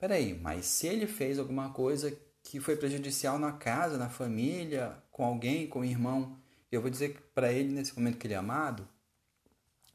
Peraí, 0.00 0.36
mas 0.36 0.66
se 0.66 0.88
ele 0.88 1.06
fez 1.06 1.38
alguma 1.38 1.70
coisa 1.72 2.12
que 2.42 2.58
foi 2.58 2.74
prejudicial 2.74 3.38
na 3.38 3.52
casa, 3.52 3.96
na 3.96 4.10
família, 4.10 5.00
com 5.12 5.24
alguém, 5.24 5.68
com 5.68 5.82
o 5.82 5.84
irmão, 5.84 6.36
eu 6.72 6.80
vou 6.80 6.90
dizer 6.90 7.30
para 7.32 7.52
ele 7.52 7.72
nesse 7.72 7.96
momento 7.96 8.18
que 8.18 8.26
ele 8.26 8.34
é 8.34 8.36
amado? 8.36 8.88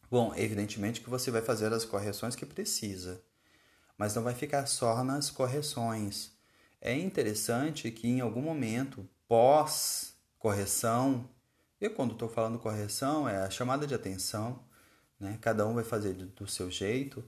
Bom, 0.10 0.34
evidentemente 0.38 1.02
que 1.02 1.10
você 1.10 1.30
vai 1.30 1.42
fazer 1.42 1.74
as 1.74 1.84
correções 1.84 2.38
que 2.38 2.46
precisa, 2.46 3.22
mas 3.98 4.16
não 4.16 4.24
vai 4.24 4.34
ficar 4.34 4.66
só 4.66 5.04
nas 5.04 5.30
correções. 5.30 6.32
É 6.80 6.98
interessante 6.98 7.92
que 7.92 8.08
em 8.08 8.22
algum 8.22 8.42
momento, 8.42 9.06
pós 9.28 10.16
correção, 10.40 11.30
eu 11.80 11.92
quando 11.92 12.14
estou 12.14 12.30
falando 12.30 12.60
correção 12.60 13.28
é 13.28 13.38
a 13.38 13.50
chamada 13.50 13.86
de 13.86 13.94
atenção, 13.94 14.64
né? 15.20 15.38
cada 15.42 15.68
um 15.68 15.74
vai 15.74 15.84
fazer 15.84 16.14
do, 16.14 16.48
seu 16.48 16.70
jeito, 16.72 17.20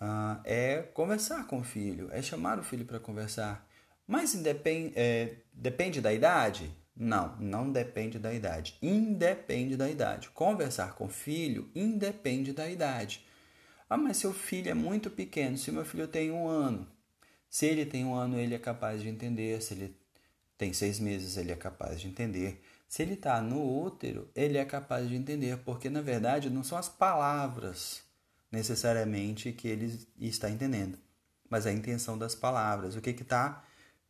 uh, 0.00 0.40
é 0.44 0.82
conversar 0.94 1.46
com 1.46 1.60
o 1.60 1.64
filho, 1.64 2.08
é 2.12 2.22
chamar 2.22 2.58
o 2.58 2.62
filho 2.62 2.84
para 2.84 2.98
conversar. 2.98 3.66
Mas 4.06 4.34
independ, 4.34 4.92
é, 4.96 5.36
depende 5.52 6.00
da 6.00 6.12
idade? 6.12 6.74
Não, 6.96 7.36
não 7.36 7.70
depende 7.70 8.18
da 8.18 8.32
idade. 8.32 8.76
Independe 8.82 9.76
da 9.76 9.88
idade. 9.88 10.30
Conversar 10.30 10.94
com 10.94 11.04
o 11.04 11.08
filho 11.08 11.70
independe 11.74 12.52
da 12.52 12.68
idade. 12.68 13.24
Ah, 13.88 13.96
mas 13.96 14.16
seu 14.16 14.32
filho 14.32 14.70
é 14.70 14.74
muito 14.74 15.10
pequeno. 15.10 15.56
Se 15.56 15.70
meu 15.70 15.84
filho 15.84 16.08
tem 16.08 16.30
um 16.30 16.48
ano, 16.48 16.88
se 17.48 17.66
ele 17.66 17.86
tem 17.86 18.04
um 18.04 18.14
ano, 18.14 18.38
ele 18.38 18.54
é 18.54 18.58
capaz 18.58 19.00
de 19.00 19.08
entender. 19.08 19.62
Se 19.62 19.74
ele 19.74 19.96
tem 20.56 20.72
seis 20.72 20.98
meses, 20.98 21.36
ele 21.36 21.52
é 21.52 21.56
capaz 21.56 22.00
de 22.00 22.08
entender. 22.08 22.62
Se 22.88 23.02
ele 23.02 23.14
está 23.14 23.40
no 23.42 23.84
útero, 23.84 24.30
ele 24.34 24.56
é 24.56 24.64
capaz 24.64 25.06
de 25.08 25.14
entender, 25.14 25.58
porque 25.58 25.90
na 25.90 26.00
verdade 26.00 26.48
não 26.48 26.64
são 26.64 26.78
as 26.78 26.88
palavras 26.88 28.02
necessariamente 28.50 29.52
que 29.52 29.68
ele 29.68 30.08
está 30.18 30.48
entendendo, 30.48 30.98
mas 31.50 31.66
a 31.66 31.72
intenção 31.72 32.16
das 32.16 32.34
palavras, 32.34 32.96
o 32.96 33.00
que 33.02 33.10
está 33.10 33.62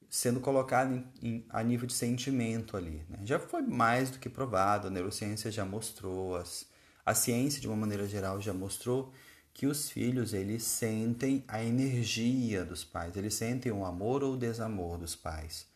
sendo 0.08 0.40
colocado 0.40 0.94
em, 0.94 1.04
em, 1.20 1.46
a 1.50 1.62
nível 1.62 1.86
de 1.86 1.92
sentimento 1.92 2.76
ali. 2.76 3.04
Né? 3.08 3.18
Já 3.24 3.38
foi 3.38 3.62
mais 3.62 4.10
do 4.10 4.18
que 4.18 4.28
provado, 4.28 4.86
a 4.86 4.90
neurociência 4.90 5.50
já 5.50 5.64
mostrou, 5.64 6.36
as, 6.36 6.66
a 7.04 7.14
ciência 7.14 7.60
de 7.60 7.66
uma 7.66 7.76
maneira 7.76 8.06
geral 8.06 8.40
já 8.40 8.54
mostrou 8.54 9.12
que 9.52 9.66
os 9.66 9.90
filhos 9.90 10.32
eles 10.32 10.62
sentem 10.62 11.44
a 11.48 11.62
energia 11.62 12.64
dos 12.64 12.84
pais, 12.84 13.16
eles 13.16 13.34
sentem 13.34 13.72
o 13.72 13.84
amor 13.84 14.22
ou 14.22 14.34
o 14.34 14.38
desamor 14.38 14.96
dos 14.96 15.16
pais. 15.16 15.66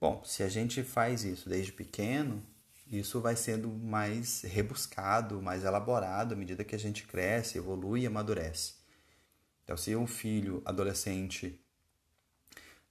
Bom, 0.00 0.22
se 0.24 0.42
a 0.42 0.48
gente 0.48 0.82
faz 0.82 1.24
isso 1.24 1.48
desde 1.48 1.72
pequeno, 1.72 2.42
isso 2.90 3.20
vai 3.20 3.34
sendo 3.34 3.68
mais 3.68 4.42
rebuscado, 4.42 5.40
mais 5.42 5.64
elaborado 5.64 6.34
à 6.34 6.36
medida 6.36 6.64
que 6.64 6.74
a 6.74 6.78
gente 6.78 7.04
cresce, 7.04 7.58
evolui 7.58 8.02
e 8.02 8.06
amadurece. 8.06 8.74
Então, 9.64 9.76
se 9.76 9.96
um 9.96 10.06
filho 10.06 10.62
adolescente, 10.64 11.58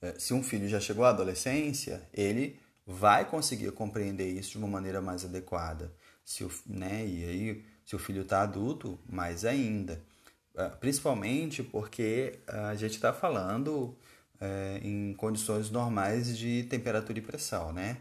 eh, 0.02 0.16
se 0.18 0.34
um 0.34 0.44
filho 0.44 0.68
já 0.68 0.80
chegou 0.80 1.06
à 1.06 1.10
adolescência, 1.10 2.02
ele 2.14 2.60
vai 2.86 3.24
conseguir 3.24 3.72
compreender 3.72 4.28
isso 4.28 4.52
de 4.52 4.58
uma 4.58 4.68
maneira 4.68 5.02
mais 5.02 5.24
adequada. 5.24 5.94
Se 6.24 6.44
o, 6.44 6.52
né, 6.66 7.06
e 7.06 7.24
aí, 7.24 7.66
se 7.86 7.96
o 7.96 8.00
filho 8.00 8.24
está 8.24 8.42
adulto, 8.42 9.00
mais 9.08 9.46
ainda. 9.46 10.02
Eh, 10.56 10.70
principalmente 10.80 11.64
porque 11.64 12.40
a 12.48 12.76
gente 12.76 12.96
está 12.96 13.14
falando 13.14 13.96
é, 14.40 14.80
em 14.84 15.14
condições 15.14 15.70
normais 15.70 16.38
de 16.38 16.64
temperatura 16.64 17.20
e 17.20 17.22
pressão, 17.22 17.72
né? 17.72 17.98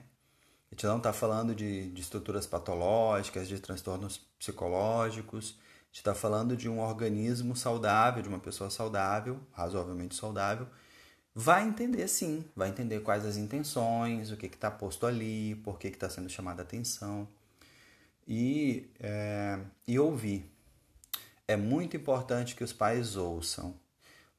A 0.71 0.75
gente 0.75 0.87
não 0.87 0.97
está 0.99 1.13
falando 1.13 1.55
de, 1.55 1.91
de 1.91 2.01
estruturas 2.01 2.47
patológicas, 2.47 3.47
de 3.47 3.61
transtornos 3.61 4.19
psicológicos, 4.39 5.57
a 5.61 5.87
gente 5.87 5.99
está 5.99 6.15
falando 6.15 6.57
de 6.57 6.69
um 6.69 6.81
organismo 6.81 7.55
saudável, 7.55 8.23
de 8.23 8.29
uma 8.29 8.41
pessoa 8.41 8.69
saudável, 8.71 9.39
razoavelmente 9.53 10.17
saudável, 10.17 10.67
vai 11.35 11.67
entender 11.67 12.09
sim, 12.09 12.45
vai 12.57 12.69
entender 12.69 13.01
quais 13.01 13.25
as 13.25 13.37
intenções, 13.37 14.31
o 14.31 14.37
que 14.37 14.47
está 14.47 14.71
posto 14.71 15.07
ali, 15.07 15.55
por 15.65 15.79
que 15.79 15.89
está 15.89 16.11
sendo 16.11 16.29
chamada 16.29 16.63
a 16.63 16.65
atenção 16.65 17.29
e, 18.27 18.91
é, 19.01 19.59
e 19.87 19.99
ouvir. 19.99 20.51
É 21.47 21.57
muito 21.57 21.97
importante 21.97 22.55
que 22.55 22.65
os 22.65 22.73
pais 22.73 23.17
ouçam 23.17 23.71
o 23.71 23.77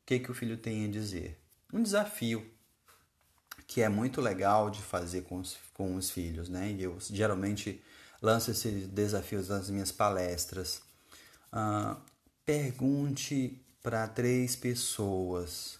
que, 0.06 0.20
que 0.20 0.32
o 0.32 0.34
filho 0.34 0.58
tem 0.58 0.86
a 0.86 0.92
dizer. 0.92 1.40
Um 1.76 1.84
desafio 1.84 2.50
que 3.68 3.82
é 3.82 3.90
muito 3.90 4.22
legal 4.22 4.70
de 4.70 4.82
fazer 4.82 5.24
com 5.24 5.40
os, 5.40 5.58
com 5.74 5.98
os 5.98 6.10
filhos, 6.10 6.48
né? 6.48 6.72
E 6.72 6.84
eu 6.84 6.98
geralmente 7.02 7.84
lanço 8.22 8.50
esses 8.50 8.88
desafios 8.88 9.50
nas 9.50 9.70
minhas 9.70 9.92
palestras. 9.92 10.82
Uh, 11.52 12.00
pergunte 12.46 13.62
para 13.84 14.08
três 14.08 14.56
pessoas 14.56 15.78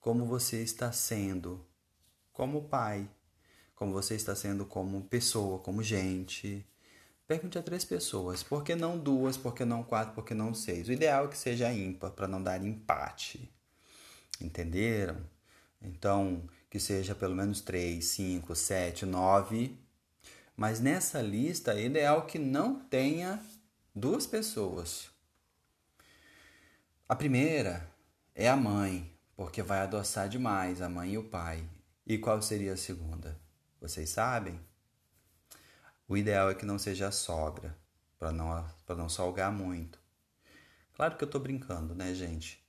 como 0.00 0.24
você 0.24 0.62
está 0.62 0.90
sendo 0.90 1.62
como 2.32 2.62
pai, 2.70 3.06
como 3.74 3.92
você 3.92 4.14
está 4.14 4.34
sendo 4.34 4.64
como 4.64 5.02
pessoa, 5.02 5.58
como 5.58 5.82
gente. 5.82 6.66
Pergunte 7.26 7.58
a 7.58 7.62
três 7.62 7.84
pessoas. 7.84 8.42
Por 8.42 8.64
que 8.64 8.74
não 8.74 8.98
duas? 8.98 9.36
Por 9.36 9.54
que 9.54 9.66
não 9.66 9.82
quatro? 9.82 10.14
Por 10.14 10.24
que 10.24 10.32
não 10.32 10.54
seis? 10.54 10.88
O 10.88 10.92
ideal 10.92 11.26
é 11.26 11.28
que 11.28 11.36
seja 11.36 11.70
ímpar, 11.70 12.12
para 12.12 12.26
não 12.26 12.42
dar 12.42 12.64
empate. 12.64 13.54
Entenderam? 14.40 15.18
Então, 15.80 16.48
que 16.68 16.80
seja 16.80 17.14
pelo 17.14 17.34
menos 17.34 17.60
3, 17.60 18.04
5, 18.04 18.54
7, 18.54 19.06
9. 19.06 19.76
Mas 20.56 20.80
nessa 20.80 21.20
lista 21.20 21.74
é 21.74 21.84
ideal 21.84 22.26
que 22.26 22.38
não 22.38 22.80
tenha 22.80 23.40
duas 23.94 24.26
pessoas. 24.26 25.10
A 27.08 27.14
primeira 27.14 27.88
é 28.34 28.48
a 28.48 28.56
mãe, 28.56 29.12
porque 29.36 29.62
vai 29.62 29.80
adoçar 29.80 30.28
demais 30.28 30.82
a 30.82 30.88
mãe 30.88 31.12
e 31.12 31.18
o 31.18 31.24
pai. 31.24 31.62
E 32.06 32.18
qual 32.18 32.40
seria 32.42 32.72
a 32.72 32.76
segunda? 32.76 33.38
Vocês 33.80 34.08
sabem? 34.10 34.58
O 36.08 36.16
ideal 36.16 36.50
é 36.50 36.54
que 36.54 36.64
não 36.64 36.78
seja 36.78 37.08
a 37.08 37.12
sogra, 37.12 37.76
para 38.18 38.32
não, 38.32 38.64
não 38.88 39.08
salgar 39.08 39.52
muito. 39.52 39.98
Claro 40.94 41.16
que 41.16 41.24
eu 41.24 41.26
estou 41.26 41.40
brincando, 41.40 41.94
né, 41.94 42.14
gente? 42.14 42.65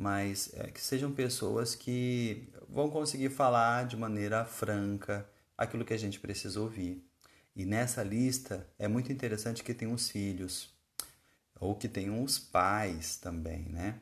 Mas 0.00 0.50
é, 0.54 0.70
que 0.70 0.80
sejam 0.80 1.12
pessoas 1.12 1.74
que 1.74 2.48
vão 2.70 2.88
conseguir 2.88 3.28
falar 3.28 3.84
de 3.86 3.98
maneira 3.98 4.46
franca 4.46 5.28
aquilo 5.58 5.84
que 5.84 5.92
a 5.92 5.98
gente 5.98 6.18
precisa 6.18 6.58
ouvir. 6.58 7.06
E 7.54 7.66
nessa 7.66 8.02
lista 8.02 8.66
é 8.78 8.88
muito 8.88 9.12
interessante 9.12 9.62
que 9.62 9.74
tem 9.74 9.92
os 9.92 10.08
filhos, 10.08 10.74
ou 11.60 11.74
que 11.74 11.86
tenham 11.86 12.22
os 12.24 12.38
pais 12.38 13.16
também, 13.16 13.68
né? 13.68 14.00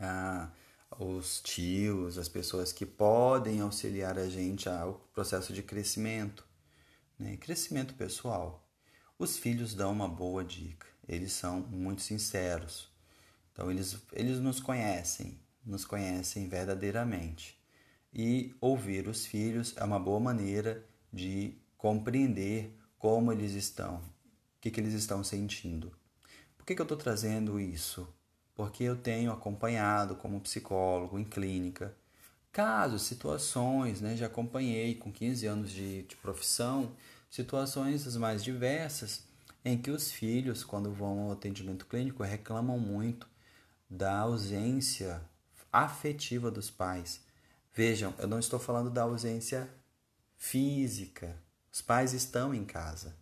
Ah, 0.00 0.48
os 0.96 1.40
tios, 1.40 2.16
as 2.16 2.28
pessoas 2.28 2.72
que 2.72 2.86
podem 2.86 3.60
auxiliar 3.60 4.16
a 4.16 4.28
gente 4.28 4.68
ao 4.68 4.94
processo 5.12 5.52
de 5.52 5.60
crescimento, 5.60 6.46
né? 7.18 7.36
crescimento 7.36 7.94
pessoal. 7.94 8.64
Os 9.18 9.36
filhos 9.36 9.74
dão 9.74 9.90
uma 9.90 10.08
boa 10.08 10.44
dica, 10.44 10.86
eles 11.08 11.32
são 11.32 11.62
muito 11.62 12.00
sinceros. 12.00 12.87
Então 13.58 13.72
eles, 13.72 13.96
eles 14.12 14.38
nos 14.38 14.60
conhecem, 14.60 15.36
nos 15.66 15.84
conhecem 15.84 16.48
verdadeiramente. 16.48 17.58
E 18.14 18.54
ouvir 18.60 19.08
os 19.08 19.26
filhos 19.26 19.74
é 19.76 19.82
uma 19.82 19.98
boa 19.98 20.20
maneira 20.20 20.86
de 21.12 21.58
compreender 21.76 22.72
como 23.00 23.32
eles 23.32 23.54
estão, 23.54 23.96
o 23.96 24.60
que, 24.60 24.70
que 24.70 24.78
eles 24.78 24.94
estão 24.94 25.24
sentindo. 25.24 25.90
Por 26.56 26.64
que, 26.64 26.76
que 26.76 26.80
eu 26.80 26.84
estou 26.84 26.96
trazendo 26.96 27.58
isso? 27.58 28.08
Porque 28.54 28.84
eu 28.84 28.94
tenho 28.94 29.32
acompanhado 29.32 30.14
como 30.14 30.40
psicólogo 30.40 31.18
em 31.18 31.24
clínica 31.24 31.92
casos, 32.52 33.02
situações, 33.02 34.00
né? 34.00 34.16
já 34.16 34.26
acompanhei 34.26 34.94
com 34.94 35.12
15 35.12 35.46
anos 35.46 35.72
de, 35.72 36.04
de 36.04 36.16
profissão, 36.16 36.92
situações 37.28 38.06
as 38.06 38.16
mais 38.16 38.42
diversas 38.42 39.24
em 39.64 39.76
que 39.76 39.90
os 39.90 40.12
filhos, 40.12 40.62
quando 40.62 40.92
vão 40.92 41.24
ao 41.24 41.32
atendimento 41.32 41.86
clínico, 41.86 42.22
reclamam 42.22 42.78
muito 42.78 43.26
da 43.88 44.18
ausência 44.18 45.22
afetiva 45.72 46.50
dos 46.50 46.70
pais. 46.70 47.20
Vejam, 47.72 48.14
eu 48.18 48.26
não 48.26 48.38
estou 48.38 48.58
falando 48.58 48.90
da 48.90 49.02
ausência 49.02 49.68
física. 50.36 51.36
Os 51.72 51.80
pais 51.80 52.12
estão 52.12 52.54
em 52.54 52.64
casa. 52.64 53.16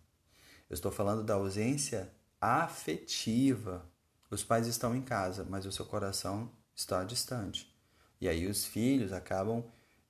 Eu 0.69 0.73
estou 0.73 0.91
falando 0.91 1.23
da 1.23 1.35
ausência 1.35 2.11
afetiva. 2.41 3.85
Os 4.29 4.43
pais 4.43 4.67
estão 4.67 4.95
em 4.95 5.01
casa, 5.01 5.45
mas 5.49 5.65
o 5.65 5.71
seu 5.71 5.85
coração 5.85 6.51
está 6.75 7.03
distante. 7.03 7.73
E 8.19 8.27
aí 8.27 8.47
os 8.47 8.65
filhos 8.65 9.13
acabam 9.13 9.63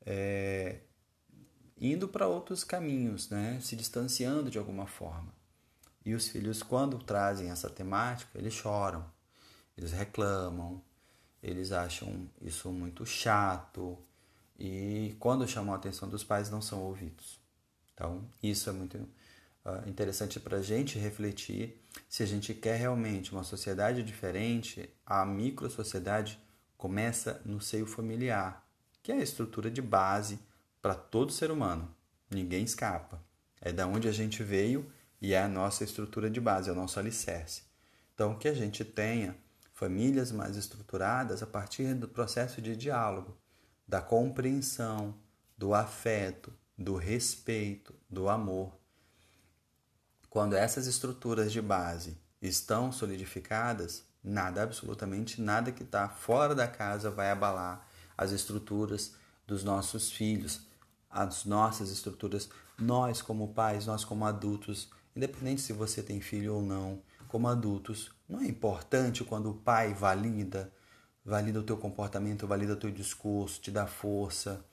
é, 0.06 0.80
indo 1.80 2.08
para 2.08 2.28
outros 2.28 2.64
caminhos, 2.64 3.30
né? 3.30 3.60
se 3.62 3.76
distanciando 3.76 4.50
de 4.50 4.58
alguma 4.58 4.88
forma. 4.88 5.34
E 6.06 6.16
os 6.16 6.30
filhos, 6.30 6.64
quando 6.64 6.98
trazem 7.00 7.50
essa 7.50 7.70
temática, 7.70 8.38
eles 8.38 8.54
choram 8.54 9.06
eles 9.78 9.92
reclamam, 9.92 10.82
eles 11.42 11.72
acham 11.72 12.28
isso 12.42 12.72
muito 12.72 13.06
chato 13.06 13.98
e 14.60 15.16
quando 15.20 15.48
chamam 15.48 15.74
a 15.74 15.78
atenção 15.78 16.10
dos 16.10 16.24
pais 16.24 16.50
não 16.50 16.62
são 16.62 16.82
ouvidos. 16.84 17.40
Então, 17.94 18.28
isso 18.42 18.70
é 18.70 18.74
muito 18.74 18.98
uh, 18.98 19.88
interessante 19.88 20.40
para 20.40 20.58
a 20.58 20.62
gente 20.62 20.98
refletir 20.98 21.80
se 22.10 22.24
a 22.24 22.26
gente 22.26 22.54
quer 22.54 22.78
realmente 22.78 23.32
uma 23.32 23.44
sociedade 23.44 24.04
diferente, 24.04 24.90
a 25.06 25.26
micro-sociedade 25.26 26.40
começa 26.78 27.42
no 27.46 27.60
seio 27.60 27.86
familiar, 27.86 28.68
que 29.02 29.12
é 29.12 29.16
a 29.16 29.24
estrutura 29.24 29.70
de 29.70 29.82
base 29.82 30.40
para 30.82 30.94
todo 30.94 31.32
ser 31.32 31.52
humano. 31.52 31.94
Ninguém 32.30 32.64
escapa. 32.64 33.22
É 33.60 33.72
da 33.72 33.88
onde 33.88 34.08
a 34.08 34.12
gente 34.12 34.44
veio 34.44 34.92
e 35.20 35.34
é 35.34 35.42
a 35.42 35.48
nossa 35.48 35.84
estrutura 35.84 36.30
de 36.30 36.40
base, 36.40 36.70
é 36.70 36.72
o 36.72 36.76
nosso 36.76 37.00
alicerce. 37.00 37.64
Então, 38.14 38.38
que 38.38 38.48
a 38.48 38.54
gente 38.54 38.86
tenha 38.86 39.36
famílias 39.78 40.32
mais 40.32 40.58
estruturadas 40.58 41.44
a 41.44 41.46
partir 41.46 41.94
do 41.94 42.08
processo 42.08 42.60
de 42.60 42.76
diálogo, 42.76 43.38
da 43.88 44.02
compreensão, 44.02 45.14
do 45.56 45.72
afeto, 45.72 46.52
do 46.76 46.96
respeito, 46.96 47.94
do 48.10 48.28
amor. 48.28 48.76
Quando 50.32 50.56
essas 50.56 50.88
estruturas 50.88 51.52
de 51.52 51.62
base 51.62 52.18
estão 52.42 52.92
solidificadas, 52.92 54.04
nada, 54.24 54.64
absolutamente 54.64 55.40
nada 55.40 55.72
que 55.72 55.84
está 55.84 56.10
fora 56.10 56.56
da 56.56 56.68
casa 56.68 57.12
vai 57.12 57.30
abalar 57.30 57.88
as 58.18 58.32
estruturas 58.32 59.14
dos 59.46 59.64
nossos 59.64 60.12
filhos, 60.12 60.62
as 61.08 61.46
nossas 61.46 61.92
estruturas, 61.92 62.50
nós 62.80 63.22
como 63.22 63.54
pais, 63.54 63.86
nós 63.86 64.04
como 64.04 64.26
adultos, 64.26 64.90
independente 65.16 65.62
se 65.62 65.72
você 65.72 66.02
tem 66.02 66.20
filho 66.20 66.56
ou 66.56 66.64
não, 66.64 67.00
como 67.28 67.48
adultos, 67.48 68.12
não 68.28 68.42
é 68.42 68.46
importante 68.46 69.24
quando 69.24 69.52
o 69.52 69.54
pai 69.56 69.94
valida, 69.94 70.74
valida 71.24 71.60
o 71.60 71.64
teu 71.64 71.78
comportamento, 71.78 72.48
valida 72.48 72.74
o 72.74 72.78
teu 72.78 72.92
discurso, 72.92 73.62
te 73.62 73.72
dá 73.72 73.86
força, 73.86 74.66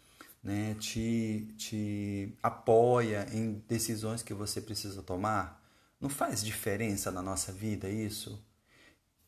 né? 0.42 0.74
te, 0.74 1.48
te 1.56 2.36
apoia 2.42 3.26
em 3.32 3.64
decisões 3.68 4.22
que 4.22 4.34
você 4.34 4.60
precisa 4.60 5.02
tomar? 5.02 5.62
Não 6.00 6.08
faz 6.08 6.44
diferença 6.44 7.10
na 7.10 7.22
nossa 7.22 7.52
vida 7.52 7.88
isso? 7.88 8.44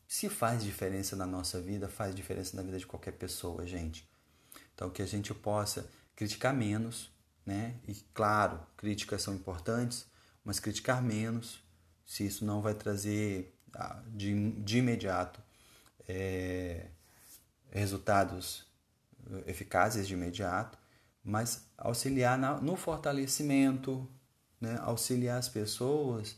Se 0.07 0.29
faz 0.29 0.63
diferença 0.63 1.15
na 1.15 1.25
nossa 1.25 1.59
vida, 1.59 1.89
faz 1.89 2.15
diferença 2.15 2.55
na 2.55 2.63
vida 2.63 2.79
de 2.79 2.87
qualquer 2.87 3.11
pessoa, 3.11 3.65
gente. 3.65 4.07
Então, 4.73 4.89
que 4.89 5.01
a 5.01 5.05
gente 5.05 5.33
possa 5.33 5.89
criticar 6.15 6.53
menos, 6.53 7.11
né? 7.45 7.75
E 7.87 7.93
claro, 8.13 8.59
críticas 8.77 9.21
são 9.21 9.33
importantes, 9.33 10.05
mas 10.45 10.59
criticar 10.59 11.01
menos, 11.01 11.61
se 12.07 12.25
isso 12.25 12.45
não 12.45 12.61
vai 12.61 12.73
trazer 12.73 13.53
ah, 13.75 14.01
de, 14.07 14.51
de 14.61 14.77
imediato 14.79 15.41
é, 16.07 16.87
resultados 17.69 18.65
eficazes 19.45 20.07
de 20.07 20.13
imediato, 20.13 20.79
mas 21.21 21.65
auxiliar 21.77 22.37
na, 22.37 22.59
no 22.61 22.77
fortalecimento, 22.77 24.09
né? 24.59 24.79
auxiliar 24.81 25.37
as 25.37 25.49
pessoas, 25.49 26.37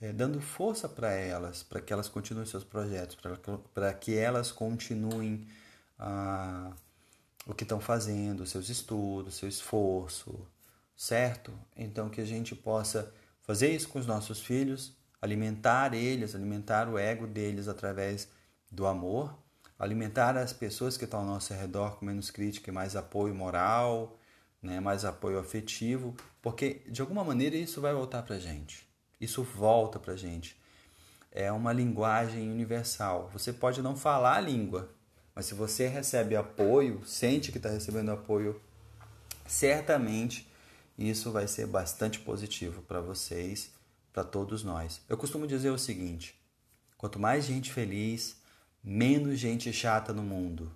é, 0.00 0.12
dando 0.12 0.40
força 0.40 0.88
para 0.88 1.10
elas, 1.10 1.64
para 1.64 1.80
que 1.80 1.92
elas 1.92 2.08
continuem 2.08 2.46
seus 2.46 2.62
projetos, 2.62 3.16
para 3.74 3.92
que 3.92 4.14
elas 4.14 4.52
continuem 4.52 5.48
ah, 5.98 6.72
o 7.44 7.52
que 7.54 7.64
estão 7.64 7.80
fazendo, 7.80 8.46
seus 8.46 8.68
estudos, 8.68 9.34
seu 9.34 9.48
esforço, 9.48 10.46
certo? 10.96 11.52
Então 11.76 12.08
que 12.08 12.20
a 12.20 12.24
gente 12.24 12.54
possa 12.54 13.12
fazer 13.42 13.70
isso 13.70 13.88
com 13.88 13.98
os 13.98 14.06
nossos 14.06 14.40
filhos, 14.40 14.96
alimentar 15.20 15.94
eles, 15.94 16.34
alimentar 16.34 16.88
o 16.88 16.98
ego 16.98 17.26
deles 17.26 17.68
através 17.68 18.28
do 18.70 18.86
amor, 18.86 19.36
alimentar 19.78 20.36
as 20.36 20.52
pessoas 20.52 20.96
que 20.96 21.04
estão 21.04 21.20
ao 21.20 21.26
nosso 21.26 21.52
redor 21.52 21.96
com 21.96 22.06
menos 22.06 22.30
crítica 22.30 22.70
e 22.70 22.74
mais 22.74 22.96
apoio 22.96 23.34
moral, 23.34 24.18
né, 24.62 24.80
mais 24.80 25.04
apoio 25.04 25.38
afetivo, 25.38 26.14
porque 26.40 26.82
de 26.88 27.00
alguma 27.00 27.24
maneira 27.24 27.56
isso 27.56 27.80
vai 27.80 27.92
voltar 27.92 28.22
para 28.22 28.38
gente. 28.38 28.86
Isso 29.20 29.42
volta 29.42 29.98
para 29.98 30.16
gente. 30.16 30.56
É 31.30 31.50
uma 31.50 31.72
linguagem 31.72 32.50
universal. 32.50 33.28
Você 33.32 33.52
pode 33.52 33.80
não 33.82 33.96
falar 33.96 34.36
a 34.36 34.40
língua, 34.40 34.90
mas 35.34 35.46
se 35.46 35.54
você 35.54 35.88
recebe 35.88 36.36
apoio, 36.36 37.00
sente 37.06 37.50
que 37.50 37.58
está 37.58 37.70
recebendo 37.70 38.10
apoio, 38.10 38.60
certamente 39.46 40.48
isso 40.96 41.30
vai 41.30 41.46
ser 41.48 41.66
bastante 41.66 42.20
positivo 42.20 42.82
para 42.82 43.00
vocês, 43.00 43.72
para 44.12 44.24
todos 44.24 44.62
nós. 44.62 45.00
Eu 45.08 45.16
costumo 45.16 45.46
dizer 45.46 45.70
o 45.70 45.78
seguinte: 45.78 46.34
quanto 46.96 47.18
mais 47.18 47.44
gente 47.44 47.72
feliz, 47.72 48.36
menos 48.82 49.38
gente 49.38 49.72
chata 49.72 50.12
no 50.12 50.22
mundo, 50.22 50.72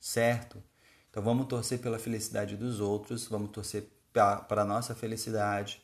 certo? 0.00 0.62
Então 1.10 1.22
vamos 1.22 1.46
torcer 1.46 1.78
pela 1.78 1.98
felicidade 1.98 2.56
dos 2.56 2.80
outros, 2.80 3.26
vamos 3.26 3.50
torcer 3.50 3.88
para 4.12 4.62
a 4.62 4.64
nossa 4.64 4.94
felicidade 4.94 5.82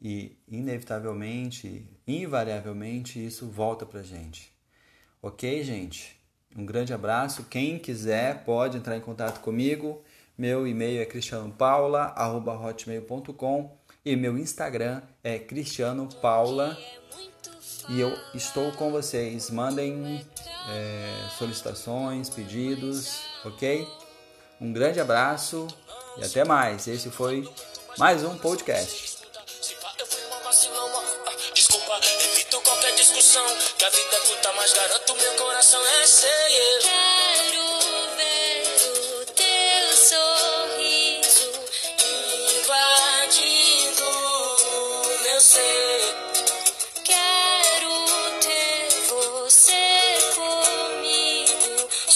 e 0.00 0.36
inevitavelmente, 0.48 1.86
invariavelmente, 2.06 3.24
isso 3.24 3.46
volta 3.48 3.84
para 3.84 4.02
gente. 4.02 4.52
Ok, 5.22 5.62
gente? 5.62 6.18
Um 6.56 6.64
grande 6.64 6.92
abraço. 6.92 7.44
Quem 7.44 7.78
quiser 7.78 8.44
pode 8.44 8.76
entrar 8.76 8.96
em 8.96 9.00
contato 9.00 9.40
comigo. 9.40 10.02
Meu 10.40 10.66
e-mail 10.66 11.02
é 11.02 11.04
cristianopaula.hotmail.com 11.04 13.76
e 14.02 14.16
meu 14.16 14.38
Instagram 14.38 15.02
é 15.22 15.38
cristianopaula. 15.38 16.78
E 17.90 18.00
eu 18.00 18.16
estou 18.32 18.72
com 18.72 18.90
vocês. 18.90 19.50
Mandem 19.50 20.26
é, 20.70 21.28
solicitações, 21.36 22.30
pedidos, 22.30 23.20
ok? 23.44 23.86
Um 24.58 24.72
grande 24.72 24.98
abraço 24.98 25.66
e 26.16 26.24
até 26.24 26.42
mais. 26.42 26.88
Esse 26.88 27.10
foi 27.10 27.46
mais 27.98 28.24
um 28.24 28.38
podcast. 28.38 29.18
Que 33.76 33.84
a 33.84 33.90
vida 33.90 34.16
é 34.16 34.52
mas 34.56 34.72
garanto 34.72 35.14
meu 35.16 35.34
coração 35.34 35.84
é. 35.84 36.06